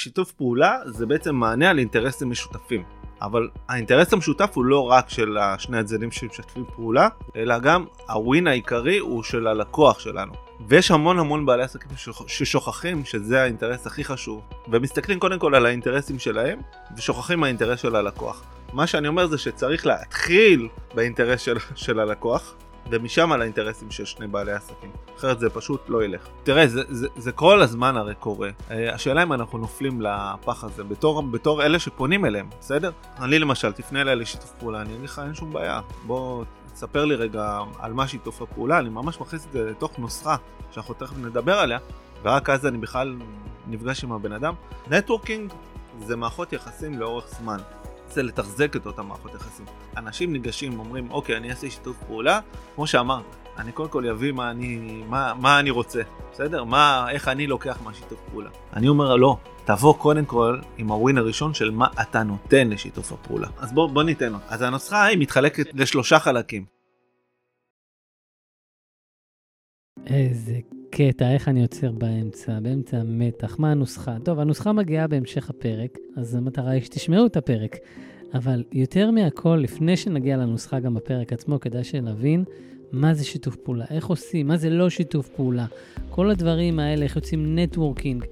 [0.00, 2.82] שיתוף פעולה זה בעצם מענה על אינטרסים משותפים.
[3.22, 8.98] אבל האינטרס המשותף הוא לא רק של שני הצדדים שמשתפים פעולה, אלא גם הווין העיקרי
[8.98, 10.32] הוא של הלקוח שלנו.
[10.68, 11.90] ויש המון המון בעלי עסקים
[12.26, 16.58] ששוכחים שזה האינטרס הכי חשוב, ומסתכלים קודם כל על האינטרסים שלהם,
[16.96, 18.42] ושוכחים מהאינטרס של הלקוח.
[18.72, 22.54] מה שאני אומר זה שצריך להתחיל באינטרס של, של הלקוח,
[22.90, 24.90] ומשם על האינטרסים של שני בעלי עסקים.
[25.18, 26.26] אחרת זה פשוט לא ילך.
[26.42, 28.50] תראה, זה, זה, זה כל הזמן הרי קורה.
[28.70, 32.90] אה, השאלה אם אנחנו נופלים לפח הזה בתור, בתור אלה שפונים אליהם, בסדר?
[33.18, 35.80] אני למשל, תפנה אליי לשיתוף פעולה, אני אגיד לך, אין שום בעיה.
[36.06, 40.36] בוא תספר לי רגע על מה שיתוף הפעולה, אני ממש מכניס את זה לתוך נוסחה
[40.70, 41.78] שאנחנו תכף נדבר עליה,
[42.22, 43.16] ורק אז אני בכלל
[43.66, 44.54] נפגש עם הבן אדם.
[44.90, 45.52] נטוורקינג
[45.98, 47.58] זה מערכות יחסים לאורך זמן.
[48.12, 49.66] זה לתחזק את אותם מערכות יחסים.
[49.96, 52.40] אנשים ניגשים, אומרים, אוקיי, אני אעשה שיתוף פעולה,
[52.74, 56.02] כמו שאמרת, אני קודם כל אביא מה אני, מה, מה אני רוצה,
[56.32, 56.64] בסדר?
[56.64, 58.50] מה, איך אני לוקח מהשיתוף פעולה.
[58.72, 63.48] אני אומר, לא, תבוא קודם כל עם הווין הראשון של מה אתה נותן לשיתוף הפעולה.
[63.58, 64.38] אז בוא, בוא ניתן לו.
[64.48, 66.64] אז הנוסחה היא מתחלקת לשלושה חלקים.
[70.06, 70.58] איזה
[70.90, 74.16] קטע, איך אני עוצר באמצע, באמצע המתח, מה הנוסחה?
[74.22, 77.76] טוב, הנוסחה מגיעה בהמשך הפרק, אז המטרה היא שתשמעו את הפרק.
[78.34, 82.44] אבל יותר מהכל, לפני שנגיע לנוסחה גם בפרק עצמו, כדאי שנבין
[82.92, 85.66] מה זה שיתוף פעולה, איך עושים, מה זה לא שיתוף פעולה.
[86.10, 88.24] כל הדברים האלה, איך יוצאים networking.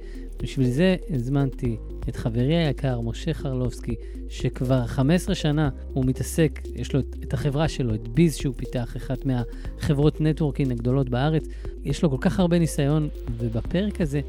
[0.43, 1.77] בשביל זה הזמנתי
[2.09, 3.95] את חברי היקר, משה חרלובסקי,
[4.29, 9.19] שכבר 15 שנה הוא מתעסק, יש לו את החברה שלו, את ביז שהוא פיתח, אחת
[9.25, 11.45] מהחברות networking הגדולות בארץ.
[11.85, 13.09] יש לו כל כך הרבה ניסיון,
[13.39, 14.21] ובפרק הזה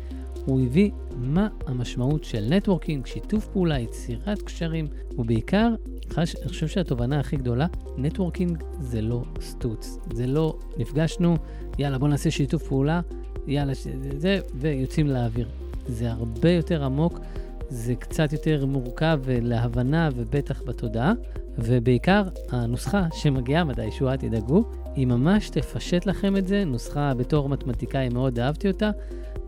[0.45, 5.69] הוא הביא מה המשמעות של networking, שיתוף פעולה, יצירת קשרים, ובעיקר,
[6.17, 9.97] אני חושב שהתובנה הכי גדולה, networking זה לא סטוץ.
[10.13, 11.37] זה לא נפגשנו,
[11.79, 13.01] יאללה בוא נעשה שיתוף פעולה,
[13.47, 13.73] יאללה,
[14.17, 15.68] זה, ויוצאים לאוויר.
[15.89, 17.19] זה הרבה יותר עמוק,
[17.69, 21.13] זה קצת יותר מורכב להבנה ובטח בתודעה,
[21.57, 24.63] ובעיקר הנוסחה שמגיעה מתישהו, אל תדאגו,
[24.95, 28.89] היא ממש תפשט לכם את זה, נוסחה בתור מתמטיקאי מאוד אהבתי אותה,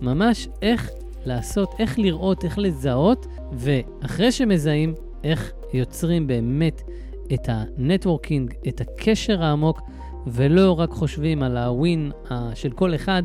[0.02, 0.92] ממש איך
[1.26, 4.94] לעשות, איך לראות, איך לזהות, ואחרי שמזהים,
[5.24, 6.82] איך יוצרים באמת
[7.34, 9.82] את ה networking, את הקשר העמוק,
[10.28, 12.12] ולא רק חושבים על ה win
[12.54, 13.24] של כל אחד,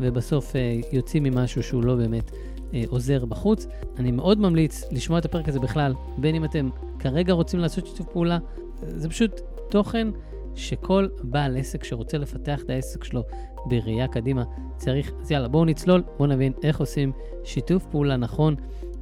[0.00, 0.52] ובסוף
[0.92, 2.53] יוצאים ממשהו שהוא לא באמת אה,
[2.88, 3.66] עוזר בחוץ.
[3.98, 8.06] אני מאוד ממליץ לשמוע את הפרק הזה בכלל, בין אם אתם כרגע רוצים לעשות שיתוף
[8.12, 8.38] פעולה,
[8.82, 9.40] זה פשוט
[9.70, 10.08] תוכן
[10.54, 13.22] שכל בעל עסק שרוצה לפתח את העסק שלו
[13.66, 14.44] בראייה קדימה
[14.76, 15.12] צריך.
[15.20, 17.12] אז יאללה, בואו נצלול, בואו נבין איך עושים
[17.44, 18.54] שיתוף פעולה נכון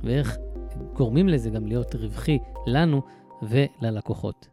[0.05, 0.37] ואיך
[0.93, 3.03] גורמים לזה גם להיות רווחי לנו
[3.43, 4.52] וללקוחות.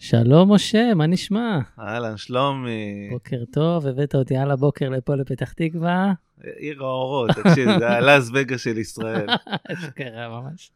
[0.00, 1.58] שלום משה, מה נשמע?
[1.78, 3.08] אהלן, שלומי.
[3.10, 6.12] בוקר טוב, הבאת אותי על הבוקר לפה לפתח תקווה.
[6.56, 9.26] עיר האורות, תקשיב, זה הלאס וגה של ישראל.
[9.72, 10.70] אשכרה ממש.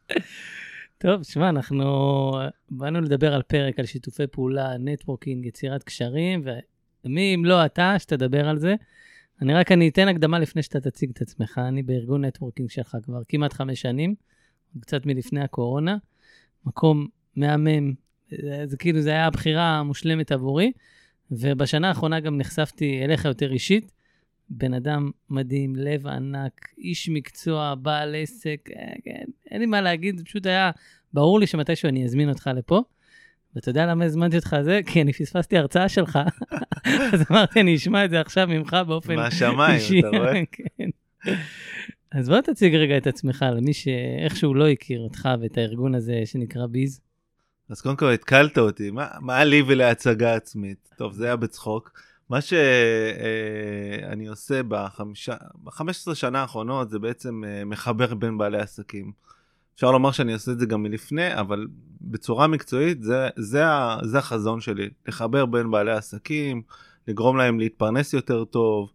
[0.97, 1.83] טוב, שמע, אנחנו
[2.69, 6.43] באנו לדבר על פרק על שיתופי פעולה, נטוורקינג, יצירת קשרים,
[7.05, 8.75] ומי אם לא אתה, שתדבר על זה.
[9.41, 11.61] אני רק, אני אתן הקדמה לפני שאתה תציג את עצמך.
[11.67, 14.15] אני בארגון נטוורקינג שלך כבר כמעט חמש שנים,
[14.79, 15.97] קצת מלפני הקורונה.
[16.65, 17.93] מקום מהמם,
[18.29, 20.71] זה, זה כאילו, זה היה הבחירה המושלמת עבורי.
[21.31, 23.91] ובשנה האחרונה גם נחשפתי אליך יותר אישית.
[24.49, 30.17] בן אדם מדהים, לב ענק, איש מקצוע, בעל עסק, כן, כן, אין לי מה להגיד,
[30.17, 30.71] זה פשוט היה
[31.13, 32.81] ברור לי שמתישהו אני אזמין אותך לפה.
[33.55, 34.79] ואתה יודע למה הזמנתי אותך לזה?
[34.85, 36.19] כי אני פספסתי הרצאה שלך,
[37.13, 39.45] אז אמרתי, אני אשמע את זה עכשיו ממך באופן אישי.
[39.45, 40.41] מהשמיים, אתה רואה?
[40.55, 40.89] כן.
[42.11, 46.65] אז בוא תציג רגע את עצמך למי שאיכשהו לא הכיר אותך ואת הארגון הזה שנקרא
[46.65, 47.01] ביז.
[47.73, 50.89] אז קודם כל התקלת אותי, מה, מה לי ולהצגה עצמית?
[50.97, 51.91] טוב, זה היה בצחוק.
[52.29, 59.11] מה שאני עושה בחמישה, ב-15 שנה האחרונות זה בעצם אה, מחבר בין בעלי עסקים.
[59.75, 61.67] אפשר לומר שאני עושה את זה גם מלפני, אבל
[62.01, 63.63] בצורה מקצועית זה, זה,
[64.03, 66.61] זה החזון שלי, לחבר בין בעלי עסקים,
[67.07, 68.91] לגרום להם להתפרנס יותר טוב,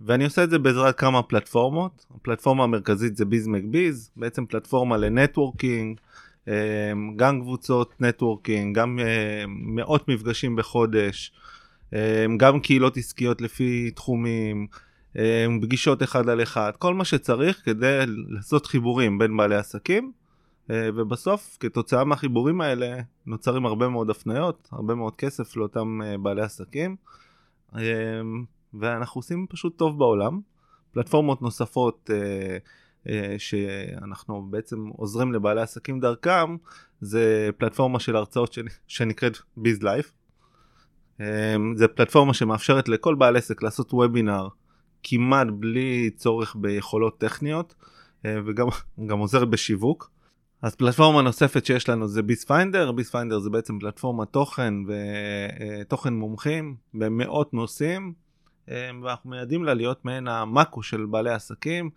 [0.00, 2.06] ואני עושה את זה בעזרת כמה פלטפורמות.
[2.14, 6.04] הפלטפורמה המרכזית זה Biz Make Biz, בעצם פלטפורמה לנטוורקינג, אה,
[7.16, 11.32] גם קבוצות נטוורקינג, גם אה, מאות מפגשים בחודש.
[12.36, 14.66] גם קהילות עסקיות לפי תחומים,
[15.62, 20.12] פגישות אחד על אחד, כל מה שצריך כדי לעשות חיבורים בין בעלי עסקים,
[20.68, 26.96] ובסוף כתוצאה מהחיבורים האלה נוצרים הרבה מאוד הפניות, הרבה מאוד כסף לאותם בעלי עסקים,
[28.74, 30.40] ואנחנו עושים פשוט טוב בעולם.
[30.92, 32.10] פלטפורמות נוספות
[33.38, 36.56] שאנחנו בעצם עוזרים לבעלי עסקים דרכם,
[37.00, 40.12] זה פלטפורמה של הרצאות שנקראת Biz Live.
[41.20, 44.48] אמ, זה פלטפורמה שמאפשרת לכל בעל עסק לעשות וובינר
[45.02, 47.74] כמעט בלי צורך ביכולות טכניות,
[48.24, 48.66] וגם
[49.06, 50.10] גם עוזרת בשיווק.
[50.62, 56.14] אז פלטפורמה נוספת שיש לנו זה Biz Finder, Biz Finder זה בעצם פלטפורמת תוכן ותוכן
[56.14, 58.12] מומחים במאות נושאים,
[58.68, 61.90] ואנחנו מייעדים לה להיות מעין המאקו של בעלי עסקים,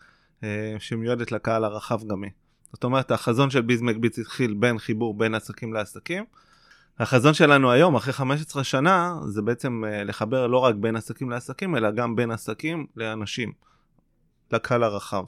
[0.80, 2.30] שמיועדת לקהל הרחב גם.
[2.74, 6.26] זאת אומרת, החזון של ביז מקביץ התחיל בין חיבור בין עסקים לעסקים.
[7.00, 11.92] החזון שלנו היום, אחרי 15 שנה, זה בעצם לחבר לא רק בין עסקים לעסקים, אלא
[11.92, 13.52] גם בין עסקים לאנשים,
[14.52, 15.24] לקהל הרחב.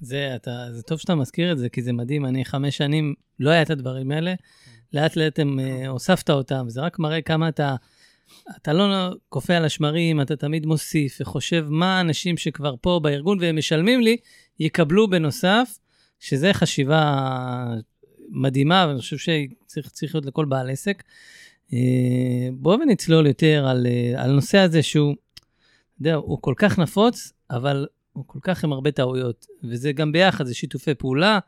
[0.00, 2.26] זה, אתה, זה טוב שאתה מזכיר את זה, כי זה מדהים.
[2.26, 4.34] אני חמש שנים, לא היה את הדברים האלה.
[4.92, 7.76] לאט לאט הם, uh, הוספת אותם, וזה רק מראה כמה אתה,
[8.56, 13.56] אתה לא קופא על השמרים, אתה תמיד מוסיף וחושב מה האנשים שכבר פה בארגון והם
[13.56, 14.16] משלמים לי,
[14.60, 15.78] יקבלו בנוסף,
[16.20, 17.24] שזה חשיבה
[18.30, 21.02] מדהימה, ואני חושב שצריך להיות לכל בעל עסק.
[21.70, 21.72] Uh,
[22.52, 27.32] בואו ונצלול יותר על, uh, על הנושא הזה שהוא, אתה יודע, הוא כל כך נפוץ,
[27.50, 31.38] אבל הוא כל כך עם הרבה טעויות, וזה גם ביחד, זה שיתופי פעולה,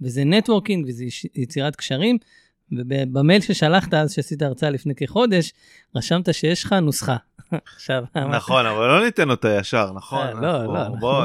[0.00, 1.04] וזה נטוורקינג, וזה
[1.34, 2.18] יצירת קשרים.
[2.72, 5.52] ובמייל ששלחת אז, שעשית הרצאה לפני כחודש,
[5.96, 7.16] רשמת שיש לך נוסחה.
[7.74, 10.26] עכשיו, נכון, אבל לא ניתן אותה ישר, נכון?
[10.26, 10.88] אה, לא, לא.
[11.00, 11.24] בואו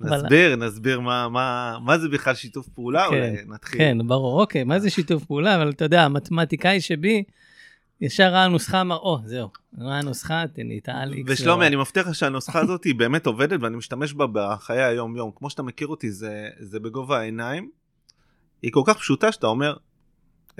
[0.00, 3.78] נסביר, נסביר מה זה בכלל שיתוף פעולה, כן, אולי נתחיל.
[3.78, 5.56] כן, ברור, אוקיי, מה זה שיתוף פעולה?
[5.56, 7.24] אבל אתה יודע, המתמטיקאי שבי,
[8.00, 9.48] ישר ראה נוסחה, אמר, או, זהו,
[9.78, 11.32] ראה נוסחה, תן לי את האל איקס.
[11.32, 15.30] ושלומי, אני מבטיח לך שהנוסחה הזאת היא באמת עובדת ואני משתמש בה בחיי היום-יום.
[15.36, 16.10] כמו שאתה מכיר אותי,
[16.58, 17.70] זה בגובה העיניים.
[18.62, 19.76] היא כל כך פשוטה שאתה אומר,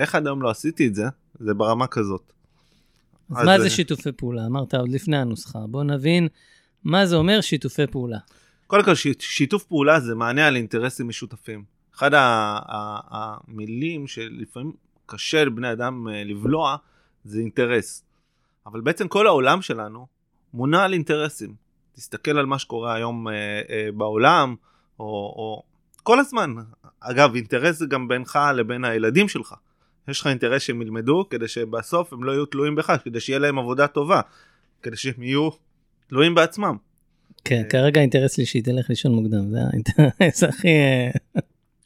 [0.01, 1.05] איך עד היום לא עשיתי את זה?
[1.41, 2.33] זה ברמה כזאת.
[3.31, 4.47] אז, אז מה זה שיתופי פעולה?
[4.47, 5.59] אמרת עוד לפני הנוסחה.
[5.69, 6.29] בוא נבין
[6.85, 8.19] מה זה אומר שיתופי פעולה.
[8.67, 11.65] קודם כל, שיתוף פעולה זה מענה על אינטרסים משותפים.
[11.95, 14.73] אחד המילים שלפעמים
[15.07, 16.77] קשה לבני אדם אה, לבלוע,
[17.25, 18.05] זה אינטרס.
[18.67, 20.07] אבל בעצם כל העולם שלנו
[20.55, 21.55] מונע על אינטרסים.
[21.93, 23.35] תסתכל על מה שקורה היום אה,
[23.71, 24.55] אה, בעולם,
[24.99, 25.63] או, או
[26.03, 26.55] כל הזמן.
[27.01, 29.55] אגב, אינטרס זה גם בינך לבין הילדים שלך.
[30.09, 33.59] יש לך אינטרס שהם ילמדו כדי שבסוף הם לא יהיו תלויים בך, כדי שיהיה להם
[33.59, 34.21] עבודה טובה,
[34.83, 35.51] כדי שהם יהיו
[36.07, 36.77] תלויים בעצמם.
[37.45, 40.69] כן, אה, כרגע האינטרס לי שהיא תלך לישון מוקדם, זה האינטרס הכי...
[40.69, 41.11] אה,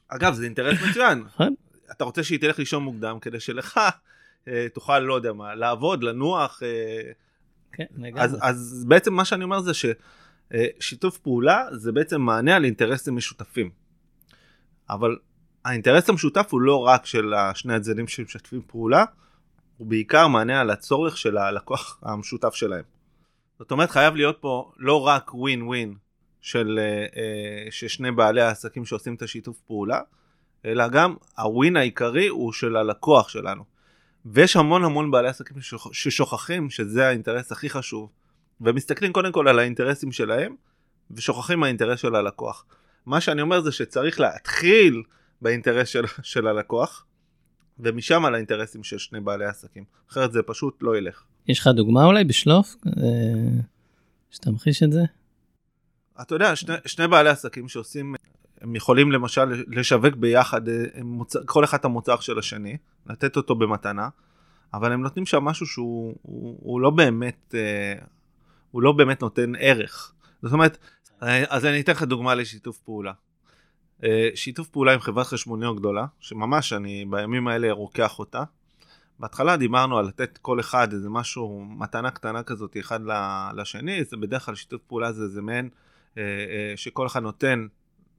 [0.09, 1.23] אגב, זה אינטרס מצוין.
[1.27, 1.55] נכון.
[1.93, 3.81] אתה רוצה שהיא תלך לישון מוקדם כדי שלך
[4.49, 6.63] אה, תוכל, לא יודע מה, לעבוד, לנוח.
[7.73, 7.85] כן,
[8.17, 13.71] אז, אז בעצם מה שאני אומר זה ששיתוף פעולה זה בעצם מענה על אינטרסים משותפים.
[14.91, 15.17] אבל
[15.65, 19.05] האינטרס המשותף הוא לא רק של השני הצדדים שמשתפים פעולה,
[19.77, 22.85] הוא בעיקר מענה על הצורך של הלקוח המשותף שלהם.
[23.59, 25.95] זאת אומרת חייב להיות פה לא רק ווין ווין
[26.41, 30.01] של אה, שני בעלי העסקים שעושים את השיתוף פעולה,
[30.65, 33.65] אלא גם הווין העיקרי הוא של הלקוח שלנו.
[34.27, 35.57] ויש המון המון בעלי עסקים
[35.93, 38.11] ששוכחים שזה האינטרס הכי חשוב,
[38.61, 40.55] ומסתכלים קודם כל על האינטרסים שלהם,
[41.11, 42.65] ושוכחים מהאינטרס של הלקוח.
[43.07, 45.03] מה שאני אומר זה שצריך להתחיל
[45.45, 47.07] באינטרס של, של הלקוח,
[47.79, 51.23] ומשם על האינטרסים של שני בעלי עסקים, אחרת זה פשוט לא ילך.
[51.49, 52.93] יש לך דוגמה אולי בשלוף, אה,
[54.31, 55.01] שתמחיש את זה?
[56.23, 58.15] אתה יודע, שני, שני בעלי עסקים שעושים
[58.61, 61.37] הם יכולים למשל לשווק ביחד אה, מוצ...
[61.47, 62.77] כל אחד המוצר של השני,
[63.07, 64.09] לתת אותו במתנה,
[64.75, 68.05] אבל הם נותנים שם משהו שהוא הוא, הוא לא באמת, אה,
[68.71, 70.13] הוא לא באמת נותן ערך.
[70.43, 70.79] זאת אומרת,
[71.21, 73.13] אז אני אתן לך דוגמה לשיתוף פעולה.
[74.05, 78.43] אה, שיתוף פעולה עם חברת חשמוניות גדולה, שממש אני בימים האלה רוקח אותה.
[79.19, 83.01] בהתחלה דיברנו על לתת כל אחד איזה משהו, מתנה קטנה כזאת אחד
[83.57, 85.69] לשני, זה בדרך כלל שיתוף פעולה זה איזה מעין
[86.77, 87.67] שכל אחד נותן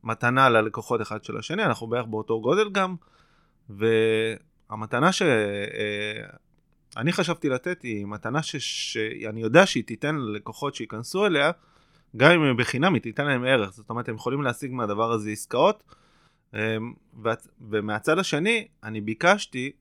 [0.06, 2.96] מתנה ללקוחות אחד של השני, אנחנו בערך באותו גודל גם,
[3.70, 8.56] והמתנה שאני אה, חשבתי לתת היא מתנה ש...
[8.56, 11.52] שאני יודע שהיא תיתן ללקוחות שייכנסו אליה,
[12.18, 15.30] גם אם היא בחינם היא תיתן להם ערך, זאת אומרת הם יכולים להשיג מהדבר הזה
[15.30, 15.84] עסקאות,
[16.54, 16.78] אה,
[17.70, 19.72] ומהצד השני אני ביקשתי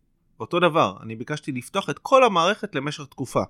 [0.41, 3.43] אותו דבר, אני ביקשתי לפתוח את כל המערכת למשך תקופה.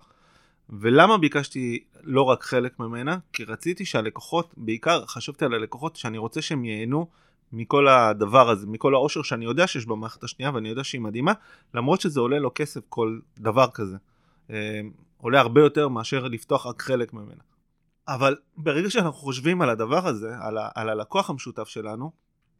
[0.70, 3.18] ולמה ביקשתי לא רק חלק ממנה?
[3.32, 7.08] כי רציתי שהלקוחות, בעיקר חשבתי על הלקוחות שאני רוצה שהם ייהנו
[7.52, 11.32] מכל הדבר הזה, מכל העושר שאני יודע שיש במערכת השנייה ואני יודע שהיא מדהימה,
[11.74, 13.96] למרות שזה עולה לו כסף כל דבר כזה.
[14.50, 14.80] אה,
[15.16, 17.53] עולה הרבה יותר מאשר לפתוח רק חלק ממנה.
[18.08, 22.12] אבל ברגע שאנחנו חושבים על הדבר הזה, על, ה- על הלקוח המשותף שלנו,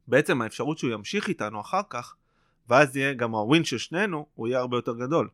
[0.08, 2.14] בעצם האפשרות שהוא ימשיך איתנו אחר כך,
[2.68, 5.28] ואז יהיה גם הווין של שנינו, הוא יהיה הרבה יותר גדול.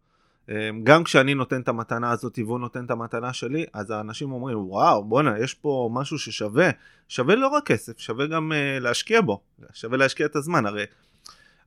[0.48, 4.58] אמ, גם כשאני נותן את המתנה הזאת והוא נותן את המתנה שלי, אז האנשים אומרים,
[4.58, 6.70] וואו, בואנה, יש פה משהו ששווה.
[7.08, 9.40] שווה לא רק כסף, שווה גם uh, להשקיע בו,
[9.72, 10.66] שווה להשקיע את הזמן.
[10.66, 10.84] הרי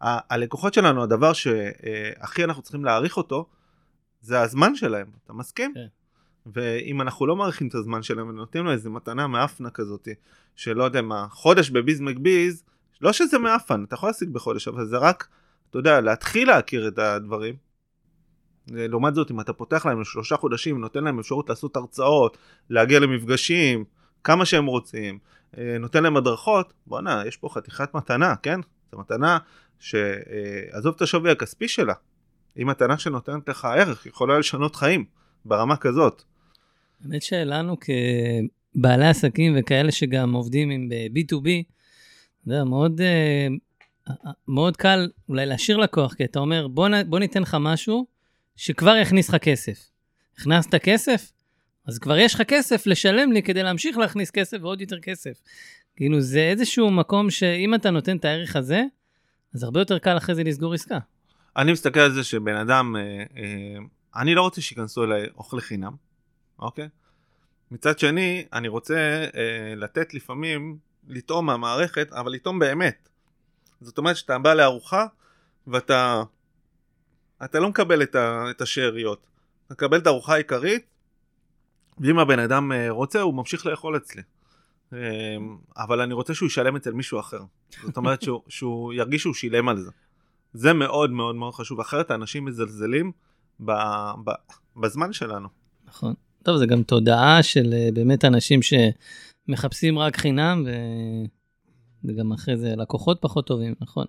[0.01, 3.45] ה- הלקוחות שלנו, הדבר שהכי אנחנו צריכים להעריך אותו,
[4.21, 5.73] זה הזמן שלהם, אתה מסכים?
[5.73, 5.87] כן.
[6.45, 10.07] ואם אנחנו לא מעריכים את הזמן שלהם ונותנים לו איזה מתנה מאפנה כזאת,
[10.55, 12.63] שלא יודע מה, חודש בביז מקביז,
[13.01, 15.27] לא שזה מאפן, אתה יכול להשיג בחודש, אבל זה רק,
[15.69, 17.55] אתה יודע, להתחיל להכיר את הדברים.
[18.67, 22.37] לעומת זאת, אם אתה פותח להם לשלושה חודשים, נותן להם אפשרות לעשות הרצאות,
[22.69, 23.85] להגיע למפגשים,
[24.23, 25.19] כמה שהם רוצים,
[25.57, 28.59] אה, נותן להם הדרכות, בואנה, יש פה חתיכת מתנה, כן?
[28.91, 29.37] זו מתנה
[29.79, 31.93] שעזוב את השווי הכספי שלה,
[32.55, 35.05] היא מתנה שנותנת לך ערך, יכולה לשנות חיים
[35.45, 36.23] ברמה כזאת.
[37.03, 41.47] האמת שלנו כבעלי עסקים וכאלה שגם עובדים עם B2B,
[42.43, 43.47] אתה יודע, מאוד, אה,
[44.47, 48.05] מאוד קל אולי להשאיר לקוח, כי אתה אומר, בוא, בוא ניתן לך משהו
[48.55, 49.89] שכבר יכניס לך כסף.
[50.37, 51.31] הכנסת כסף?
[51.87, 55.41] אז כבר יש לך כסף לשלם לי כדי להמשיך להכניס כסף ועוד יותר כסף.
[55.95, 58.83] כאילו, זה איזשהו מקום שאם אתה נותן את הערך הזה,
[59.55, 60.97] אז הרבה יותר קל אחרי זה לסגור עסקה.
[61.57, 63.01] אני מסתכל על זה שבן אדם, אה,
[63.37, 63.77] אה,
[64.15, 65.95] אני לא רוצה שייכנסו אליי אוכל חינם,
[66.59, 66.89] אוקיי?
[67.71, 73.09] מצד שני, אני רוצה אה, לתת לפעמים, לטעום מהמערכת, אבל לטעום באמת.
[73.81, 75.05] זאת אומרת שאתה בא לארוחה,
[75.67, 76.23] ואתה
[77.43, 79.27] אתה לא מקבל את, ה, את השאריות.
[79.65, 80.85] אתה מקבל את הארוחה העיקרית,
[81.97, 84.21] ואם הבן אדם אה, רוצה, הוא ממשיך לאכול אצלי.
[84.93, 84.99] אה,
[85.77, 87.41] אבל אני רוצה שהוא ישלם אצל מישהו אחר.
[87.83, 89.91] זאת אומרת שהוא, שהוא ירגיש שהוא שילם על זה.
[90.53, 93.11] זה מאוד מאוד מאוד חשוב, אחרת האנשים מזלזלים
[93.59, 93.71] ב,
[94.25, 94.31] ב,
[94.75, 95.47] בזמן שלנו.
[95.85, 96.13] נכון.
[96.43, 100.71] טוב, זה גם תודעה של אה, באמת אנשים שמחפשים רק חינם, ו...
[102.03, 104.05] וגם אחרי זה לקוחות פחות טובים, נכון.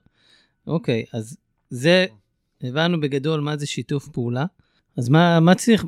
[0.66, 1.36] אוקיי, אז
[1.70, 2.06] זה,
[2.62, 4.44] הבנו בגדול מה זה שיתוף פעולה.
[4.98, 5.84] אז מה, מה צריך...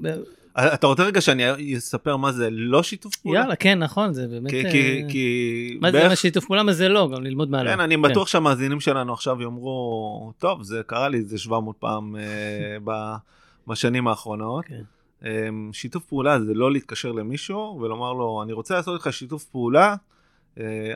[0.59, 3.41] אתה רוצה רגע שאני אספר מה זה לא שיתוף פעולה?
[3.41, 4.51] יאללה, כן, נכון, זה באמת...
[4.51, 4.63] כי...
[4.71, 6.09] כי, אה, כי מה בערך...
[6.09, 7.71] זה שיתוף פעולה, מה זה לא, גם ללמוד מה לא.
[7.71, 8.03] כן, אני כן.
[8.03, 12.77] בטוח שהמאזינים שלנו עכשיו יאמרו, טוב, זה קרה לי איזה 700 פעם אה,
[13.69, 14.65] בשנים האחרונות.
[14.65, 14.83] כן.
[15.25, 19.95] אה, שיתוף פעולה זה לא להתקשר למישהו ולומר לו, אני רוצה לעשות איתך שיתוף פעולה,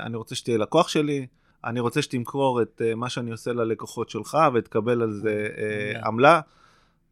[0.00, 1.26] אני רוצה שתהיה לקוח שלי,
[1.64, 5.52] אני רוצה שתמכור את מה שאני עושה ללקוחות שלך ותקבל על זה
[6.04, 6.40] עמלה.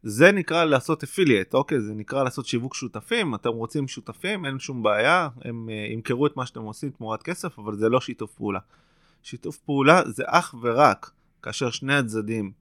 [0.03, 1.81] זה נקרא לעשות אפילייט, אוקיי?
[1.81, 6.45] זה נקרא לעשות שיווק שותפים, אתם רוצים שותפים, אין שום בעיה, הם ימכרו את מה
[6.45, 8.59] שאתם עושים תמורת כסף, אבל זה לא שיתוף פעולה.
[9.23, 11.11] שיתוף פעולה זה אך ורק
[11.43, 12.51] כאשר שני הצדדים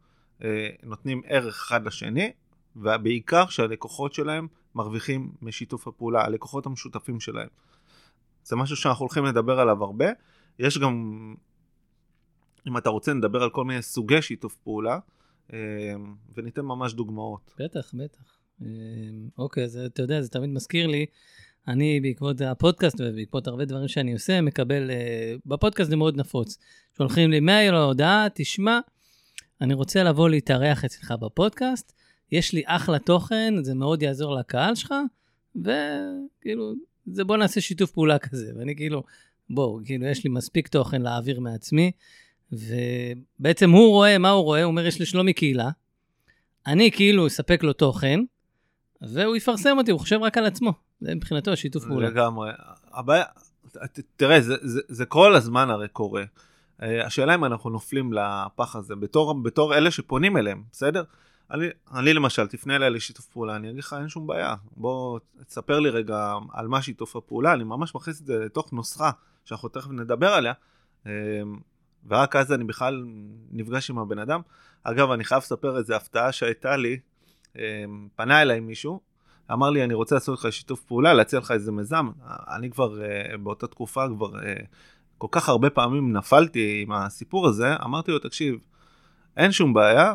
[0.82, 2.32] נותנים ערך אחד לשני,
[2.80, 7.48] ובעיקר שהלקוחות שלהם מרוויחים משיתוף הפעולה, הלקוחות המשותפים שלהם.
[8.44, 10.06] זה משהו שאנחנו הולכים לדבר עליו הרבה.
[10.58, 11.34] יש גם,
[12.68, 14.98] אם אתה רוצה, נדבר על כל מיני סוגי שיתוף פעולה.
[15.52, 17.54] אמ, וניתן ממש דוגמאות.
[17.58, 18.38] בטח, בטח.
[18.62, 18.66] אמ,
[19.38, 21.06] אוקיי, אז אתה יודע, זה תמיד מזכיר לי,
[21.68, 26.58] אני בעקבות הפודקאסט ובעקבות הרבה דברים שאני עושה, מקבל, אה, בפודקאסט זה מאוד נפוץ.
[26.98, 28.80] שולחים לי מייל או הודעה, תשמע,
[29.60, 31.92] אני רוצה לבוא להתארח אצלך בפודקאסט,
[32.32, 34.94] יש לי אחלה תוכן, זה מאוד יעזור לקהל שלך,
[35.56, 36.72] וכאילו,
[37.06, 38.52] זה בוא נעשה שיתוף פעולה כזה.
[38.58, 39.02] ואני כאילו,
[39.50, 41.90] בואו, כאילו, יש לי מספיק תוכן להעביר מעצמי.
[42.52, 44.62] ובעצם הוא רואה, מה הוא רואה?
[44.62, 45.70] הוא אומר, יש לשלומי קהילה,
[46.66, 48.20] אני כאילו אספק לו תוכן,
[49.02, 50.72] והוא יפרסם אותי, הוא חושב רק על עצמו.
[51.00, 52.08] זה מבחינתו השיתוף פעולה.
[52.08, 52.50] לגמרי.
[52.92, 53.24] הבעיה,
[54.16, 56.24] תראה, זה, זה, זה כל הזמן הרי קורה.
[56.82, 61.02] אה, השאלה אם אנחנו נופלים לפח הזה בתור, בתור אלה שפונים אליהם, בסדר?
[61.50, 64.54] אני, אני למשל, תפנה אליי לשיתוף פעולה, אני אגיד לך, אין שום בעיה.
[64.76, 69.10] בוא, תספר לי רגע על מה שיתוף הפעולה, אני ממש מכניס את זה לתוך נוסחה,
[69.44, 70.52] שאנחנו תכף נדבר עליה.
[71.06, 71.12] אה,
[72.06, 73.04] ורק אז אני בכלל
[73.50, 74.40] נפגש עם הבן אדם.
[74.82, 76.98] אגב, אני חייב לספר איזה הפתעה שהייתה לי.
[77.56, 79.00] אמ, פנה אליי מישהו,
[79.52, 82.10] אמר לי, אני רוצה לעשות לך שיתוף פעולה, להציע לך איזה מיזם.
[82.56, 84.54] אני כבר אה, באותה תקופה כבר אה,
[85.18, 88.58] כל כך הרבה פעמים נפלתי עם הסיפור הזה, אמרתי לו, תקשיב,
[89.36, 90.14] אין שום בעיה,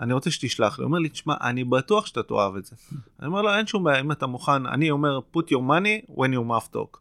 [0.00, 0.82] אני רוצה שתשלח לי.
[0.82, 2.76] הוא אומר לי, תשמע, אני בטוח שאתה תאהב את זה.
[3.20, 6.28] אני אומר לו, אין שום בעיה, אם אתה מוכן, אני אומר, put your money when
[6.34, 6.98] your mouth talk.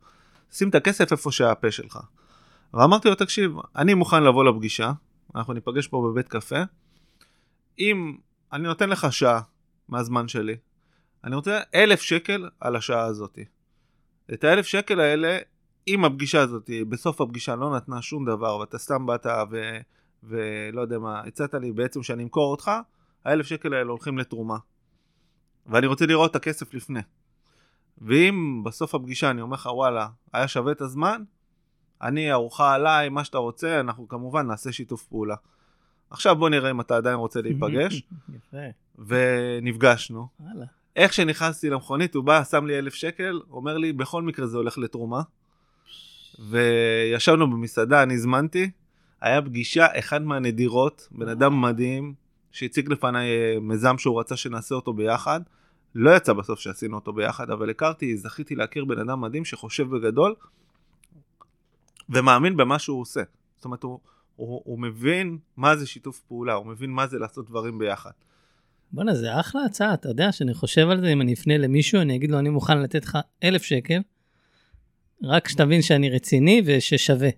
[0.51, 1.99] שים את הכסף איפה שהפה שלך.
[2.73, 4.91] ואמרתי לו, תקשיב, אני מוכן לבוא לפגישה,
[5.35, 6.63] אנחנו ניפגש פה בבית קפה.
[7.79, 8.17] אם
[8.53, 9.41] אני נותן לך שעה
[9.89, 10.55] מהזמן שלי,
[11.23, 13.39] אני רוצה אלף שקל על השעה הזאת.
[14.33, 15.37] את האלף שקל האלה,
[15.87, 19.77] אם הפגישה הזאת, בסוף הפגישה לא נתנה שום דבר, ואתה סתם באת ו...
[20.23, 22.71] ולא יודע מה, הצעת לי בעצם שאני אמכור אותך,
[23.25, 24.57] האלף שקל האלה הולכים לתרומה.
[25.65, 26.99] ואני רוצה לראות את הכסף לפני.
[27.97, 31.23] ואם בסוף הפגישה אני אומר לך וואלה, היה שווה את הזמן,
[32.01, 35.35] אני ארוחה עליי, מה שאתה רוצה, אנחנו כמובן נעשה שיתוף פעולה.
[36.09, 38.03] עכשיו בוא נראה אם אתה עדיין רוצה להיפגש.
[38.37, 38.57] יפה.
[39.07, 40.27] ונפגשנו.
[40.39, 40.65] וואלה.
[40.95, 44.77] איך שנכנסתי למכונית, הוא בא, שם לי אלף שקל, אומר לי, בכל מקרה זה הולך
[44.77, 45.21] לתרומה.
[46.49, 48.71] וישבנו במסעדה, אני הזמנתי,
[49.23, 52.13] היה פגישה, אחד מהנדירות, בן אדם מדהים,
[52.51, 55.41] שהציג לפניי אה, מיזם שהוא רצה שנעשה אותו ביחד.
[55.95, 60.35] לא יצא בסוף שעשינו אותו ביחד, אבל הכרתי, זכיתי להכיר בן אדם מדהים שחושב בגדול,
[62.09, 63.21] ומאמין במה שהוא עושה.
[63.55, 63.99] זאת אומרת, הוא,
[64.35, 68.11] הוא, הוא מבין מה זה שיתוף פעולה, הוא מבין מה זה לעשות דברים ביחד.
[68.91, 72.15] בואנה, זה אחלה הצעה, אתה יודע שאני חושב על זה, אם אני אפנה למישהו, אני
[72.15, 73.99] אגיד לו, אני מוכן לתת לך אלף שקל,
[75.23, 77.29] רק שתבין שאני רציני וששווה.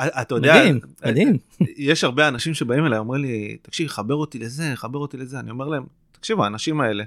[0.00, 1.38] אתה יודע, מדהים, מדהים.
[1.76, 5.40] יש הרבה אנשים שבאים אליי, אומרים לי, תקשיב, חבר אותי לזה, חבר אותי לזה.
[5.40, 7.04] אני אומר להם, תקשיבו, האנשים האלה,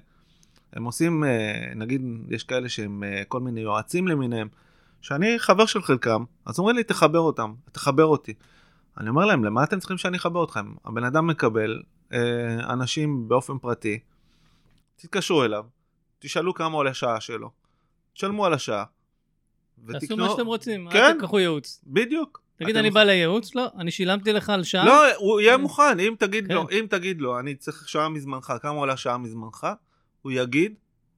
[0.74, 4.48] הם עושים, אה, נגיד, יש כאלה שהם אה, כל מיני יועצים למיניהם,
[5.02, 8.34] שאני חבר של חלקם, אז אומרים לי, תחבר אותם, תחבר אותי.
[8.98, 10.74] אני אומר להם, למה אתם צריכים שאני אחבר אתכם?
[10.86, 11.82] הבן אדם מקבל
[12.14, 14.00] אה, אנשים באופן פרטי,
[14.96, 15.66] תתקשרו אליו,
[16.20, 17.52] תשאלו כמה עולה שעה שלו,
[18.14, 18.84] תשלמו על השעה.
[19.92, 20.98] תעשו מה שאתם רוצים, כן.
[20.98, 21.82] אל תקחו ייעוץ.
[21.88, 22.47] בדיוק.
[22.58, 23.56] תגיד, אני בא לייעוץ?
[23.56, 24.86] לא, אני שילמתי לך על שעה.
[24.86, 25.62] לא, הוא יהיה כן.
[25.62, 26.76] מוכן, אם תגיד לו, כן.
[26.76, 29.68] אם תגיד לו, אני צריך שעה מזמנך, כמה עולה שעה מזמנך,
[30.22, 30.74] הוא יגיד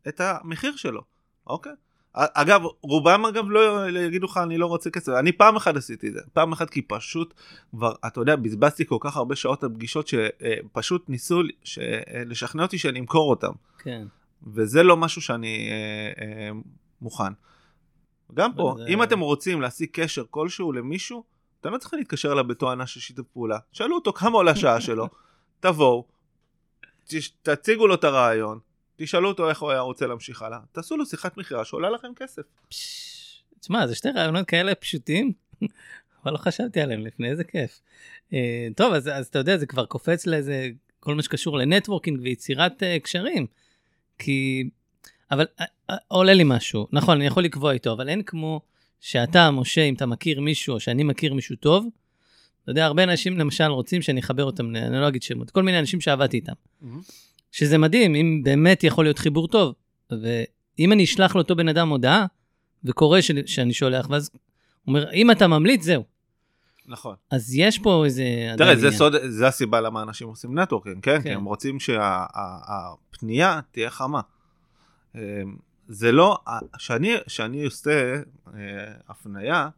[0.07, 1.01] את המחיר שלו,
[1.47, 1.71] אוקיי?
[2.13, 5.11] אגב, רובם אגב לא יגידו לך, אני לא רוצה כסף.
[5.19, 7.33] אני פעם אחת עשיתי את זה, פעם אחת כי פשוט
[7.71, 12.63] כבר, אתה יודע, בזבזתי כל כך הרבה שעות על פגישות שפשוט ניסו ש- אה, לשכנע
[12.63, 14.07] אותי שאני אמכור אותם, כן.
[14.53, 16.49] וזה לא משהו שאני אה, אה,
[17.01, 17.33] מוכן.
[18.33, 21.23] גם פה, זה- אם אתם רוצים להשיג קשר כלשהו למישהו,
[21.61, 23.57] אתם לא צריכים להתקשר אליו בתואנה של שיתוף פעולה.
[23.71, 25.07] שאלו אותו כמה עולה השעה שלו,
[25.59, 26.05] תבואו,
[27.41, 28.59] תציגו לו את הרעיון,
[28.95, 32.41] תשאלו אותו איך הוא היה רוצה להמשיך הלאה, תעשו לו שיחת מכירה שעולה לכם כסף.
[33.59, 35.31] תשמע, זה שתי רעיונות כאלה פשוטים,
[36.23, 37.81] אבל לא חשבתי עליהם לפני, איזה כיף.
[38.33, 40.69] אה, טוב, אז, אז אתה יודע, זה כבר קופץ לאיזה,
[40.99, 43.45] כל מה שקשור לנטוורקינג ויצירת uh, קשרים.
[44.17, 44.69] כי,
[45.31, 48.61] אבל uh, uh, עולה לי משהו, נכון, אני יכול לקבוע איתו, אבל אין כמו
[48.99, 51.87] שאתה, משה, אם אתה מכיר מישהו, או שאני מכיר מישהו טוב,
[52.63, 55.79] אתה יודע, הרבה אנשים למשל רוצים שאני אחבר אותם, אני לא אגיד שמות, כל מיני
[55.79, 56.53] אנשים שעבדתי איתם.
[57.51, 59.73] שזה מדהים, אם באמת יכול להיות חיבור טוב.
[60.11, 62.25] ואם אני אשלח לאותו בן אדם הודעה,
[62.83, 63.31] וקורה ש...
[63.45, 64.39] שאני שולח, ואז הוא
[64.87, 66.03] אומר, אם אתה ממליץ, זהו.
[66.85, 67.15] נכון.
[67.31, 68.23] אז יש פה איזה...
[68.57, 68.91] תראה, זה.
[68.91, 71.17] סוד, זה הסיבה למה אנשים עושים נטוורקינג, כן?
[71.17, 71.35] כי כן.
[71.35, 74.21] הם רוצים שהפנייה תהיה חמה.
[75.15, 75.41] אה,
[75.87, 76.37] זה לא,
[76.77, 78.21] שאני, שאני עושה
[78.53, 78.61] אה,
[79.07, 79.69] הפנייה,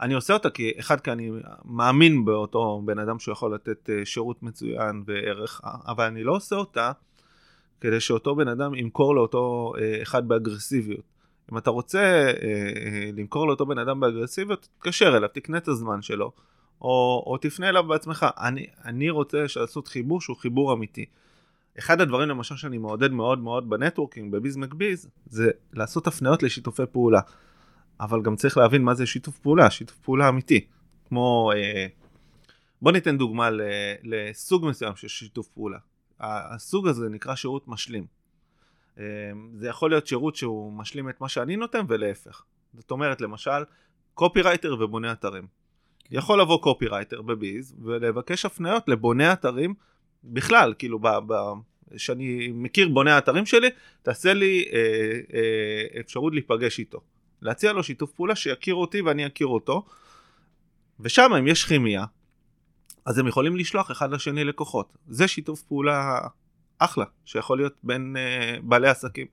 [0.00, 1.30] אני עושה אותה כי, אחד, כי אני
[1.64, 6.92] מאמין באותו בן אדם שיכול לתת אה, שירות מצוין וערך, אבל אני לא עושה אותה
[7.80, 11.14] כדי שאותו בן אדם ימכור לאותו אה, אחד באגרסיביות.
[11.52, 16.02] אם אתה רוצה אה, אה, למכור לאותו בן אדם באגרסיביות, תתקשר אליו, תקנה את הזמן
[16.02, 16.32] שלו,
[16.80, 18.26] או, או תפנה אליו בעצמך.
[18.38, 21.06] אני, אני רוצה לעשות חיבור שהוא חיבור אמיתי.
[21.78, 27.20] אחד הדברים למשל שאני מעודד מאוד מאוד בנטוורקינג, בביז מקביז, זה לעשות הפניות לשיתופי פעולה.
[28.00, 30.66] אבל גם צריך להבין מה זה שיתוף פעולה, שיתוף פעולה אמיתי.
[31.08, 31.86] כמו, אה,
[32.82, 33.60] בוא ניתן דוגמה ל,
[34.02, 35.78] לסוג מסוים של שיתוף פעולה.
[36.20, 38.06] הסוג הזה נקרא שירות משלים.
[38.98, 39.04] אה,
[39.54, 42.42] זה יכול להיות שירות שהוא משלים את מה שאני נותן ולהפך.
[42.74, 43.64] זאת אומרת, למשל,
[44.14, 45.46] קופירייטר ובונה אתרים.
[46.10, 49.74] יכול לבוא קופירייטר ב Biz ולבקש הפניות לבוני אתרים
[50.24, 51.34] בכלל, כאילו, ב, ב,
[51.96, 53.68] שאני מכיר בוני האתרים שלי,
[54.02, 54.78] תעשה לי אה,
[55.34, 57.00] אה, אפשרות להיפגש איתו.
[57.42, 59.84] להציע לו שיתוף פעולה שיכיר אותי ואני אכיר אותו,
[61.00, 62.04] ושם אם יש כימיה,
[63.04, 64.96] אז הם יכולים לשלוח אחד לשני לקוחות.
[65.08, 66.20] זה שיתוף פעולה
[66.78, 69.26] אחלה, שיכול להיות בין אה, בעלי עסקים.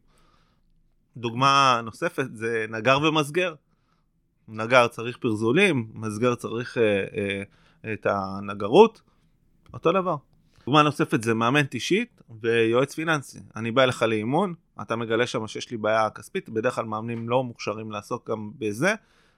[1.18, 3.56] דוגמה נוספת זה נגר ומסגר.
[4.48, 6.84] נגר צריך פרזולים, מסגר צריך אה,
[7.84, 9.02] אה, את הנגרות,
[9.74, 10.16] אותו דבר.
[10.72, 13.40] דוגמה נוספת זה מאמן אישית ויועץ פיננסי.
[13.56, 17.44] אני בא אליך לאימון, אתה מגלה שם שיש לי בעיה כספית, בדרך כלל מאמנים לא
[17.44, 18.94] מוכשרים לעסוק גם בזה.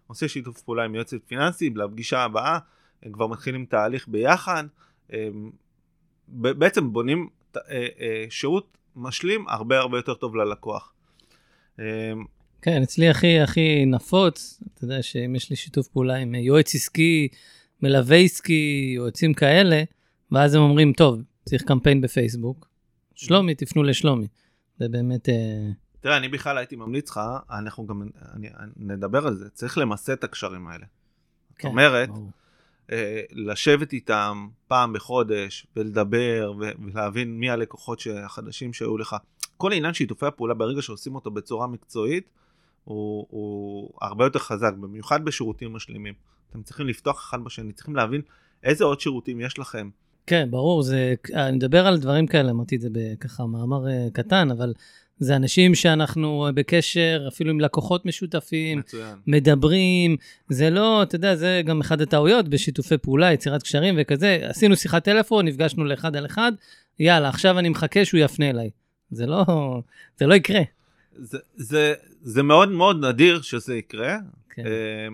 [0.07, 2.59] עושה שיתוף פעולה עם יועץ פיננסי, לפגישה הבאה,
[3.03, 4.63] הם כבר מתחילים תהליך ביחד.
[6.29, 7.61] בעצם בונים אה,
[7.99, 10.93] אה, שירות משלים הרבה הרבה יותר טוב ללקוח.
[12.61, 17.27] כן, אצלי הכי הכי נפוץ, אתה יודע שאם יש לי שיתוף פעולה עם יועץ עסקי,
[17.81, 19.83] מלווה עסקי, יועצים כאלה,
[20.31, 22.67] ואז הם אומרים, טוב, צריך קמפיין בפייסבוק,
[23.15, 24.27] שלומי, תפנו לשלומי.
[24.79, 25.29] זה באמת...
[25.29, 27.19] אה, תראה, אני בכלל הייתי ממליץ לך,
[27.51, 28.01] אנחנו גם
[28.33, 30.85] אני, נדבר על זה, צריך למסד את הקשרים האלה.
[31.55, 32.29] כן, אומרת, ברור.
[32.91, 39.15] אה, לשבת איתם פעם בחודש ולדבר ולהבין מי הלקוחות החדשים שהיו לך.
[39.57, 42.29] כל עניין שיתופי הפעולה ברגע שעושים אותו בצורה מקצועית
[42.83, 46.13] הוא, הוא הרבה יותר חזק, במיוחד בשירותים משלימים.
[46.49, 48.21] אתם צריכים לפתוח אחד בשני, צריכים להבין
[48.63, 49.89] איזה עוד שירותים יש לכם.
[50.27, 54.51] כן, ברור, זה, אני מדבר על דברים כאלה, אמרתי את זה בככה מאמר אה, קטן,
[54.51, 54.73] אבל
[55.19, 59.15] זה אנשים שאנחנו אה, בקשר, אפילו עם לקוחות משותפים, מצוין.
[59.27, 60.17] מדברים,
[60.49, 65.03] זה לא, אתה יודע, זה גם אחד הטעויות בשיתופי פעולה, יצירת קשרים וכזה, עשינו שיחת
[65.03, 66.51] טלפון, נפגשנו לאחד על אחד,
[66.99, 68.69] יאללה, עכשיו אני מחכה שהוא יפנה אליי.
[69.11, 69.45] זה לא,
[70.19, 70.61] זה לא יקרה.
[71.15, 74.17] זה, זה, זה מאוד מאוד נדיר שזה יקרה.
[74.49, 74.65] כן.
[74.65, 75.07] אה,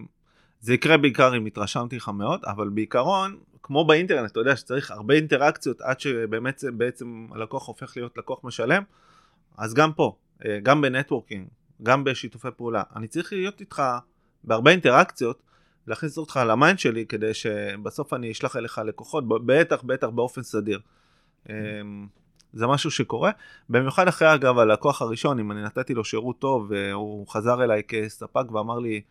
[0.61, 3.37] זה יקרה בעיקר אם התרשמתי לך מאוד, אבל בעיקרון,
[3.69, 8.83] כמו באינטרנט, אתה יודע שצריך הרבה אינטראקציות עד שבאמת בעצם הלקוח הופך להיות לקוח משלם,
[9.57, 11.47] אז גם פה, אה, גם בנטוורקינג,
[11.83, 13.81] גם בשיתופי פעולה, אני צריך להיות איתך
[14.43, 15.41] בהרבה אינטראקציות,
[15.87, 20.79] להכניס אותך ל mind שלי כדי שבסוף אני אשלח אליך לקוחות, בטח בטח באופן סדיר.
[21.49, 21.55] אה,
[22.53, 23.31] זה משהו שקורה,
[23.69, 28.51] במיוחד אחרי אגב הלקוח הראשון, אם אני נתתי לו שירות טוב והוא חזר אליי כספק
[28.51, 29.01] ואמר לי,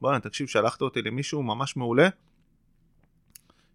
[0.00, 2.08] בוא'נה תקשיב שלחת אותי למישהו ממש מעולה,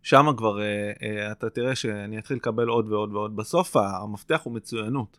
[0.08, 3.36] שם כבר אה, אה, אתה תראה שאני אתחיל לקבל עוד ועוד ועוד.
[3.36, 5.17] בסוף המפתח הוא מצוינות.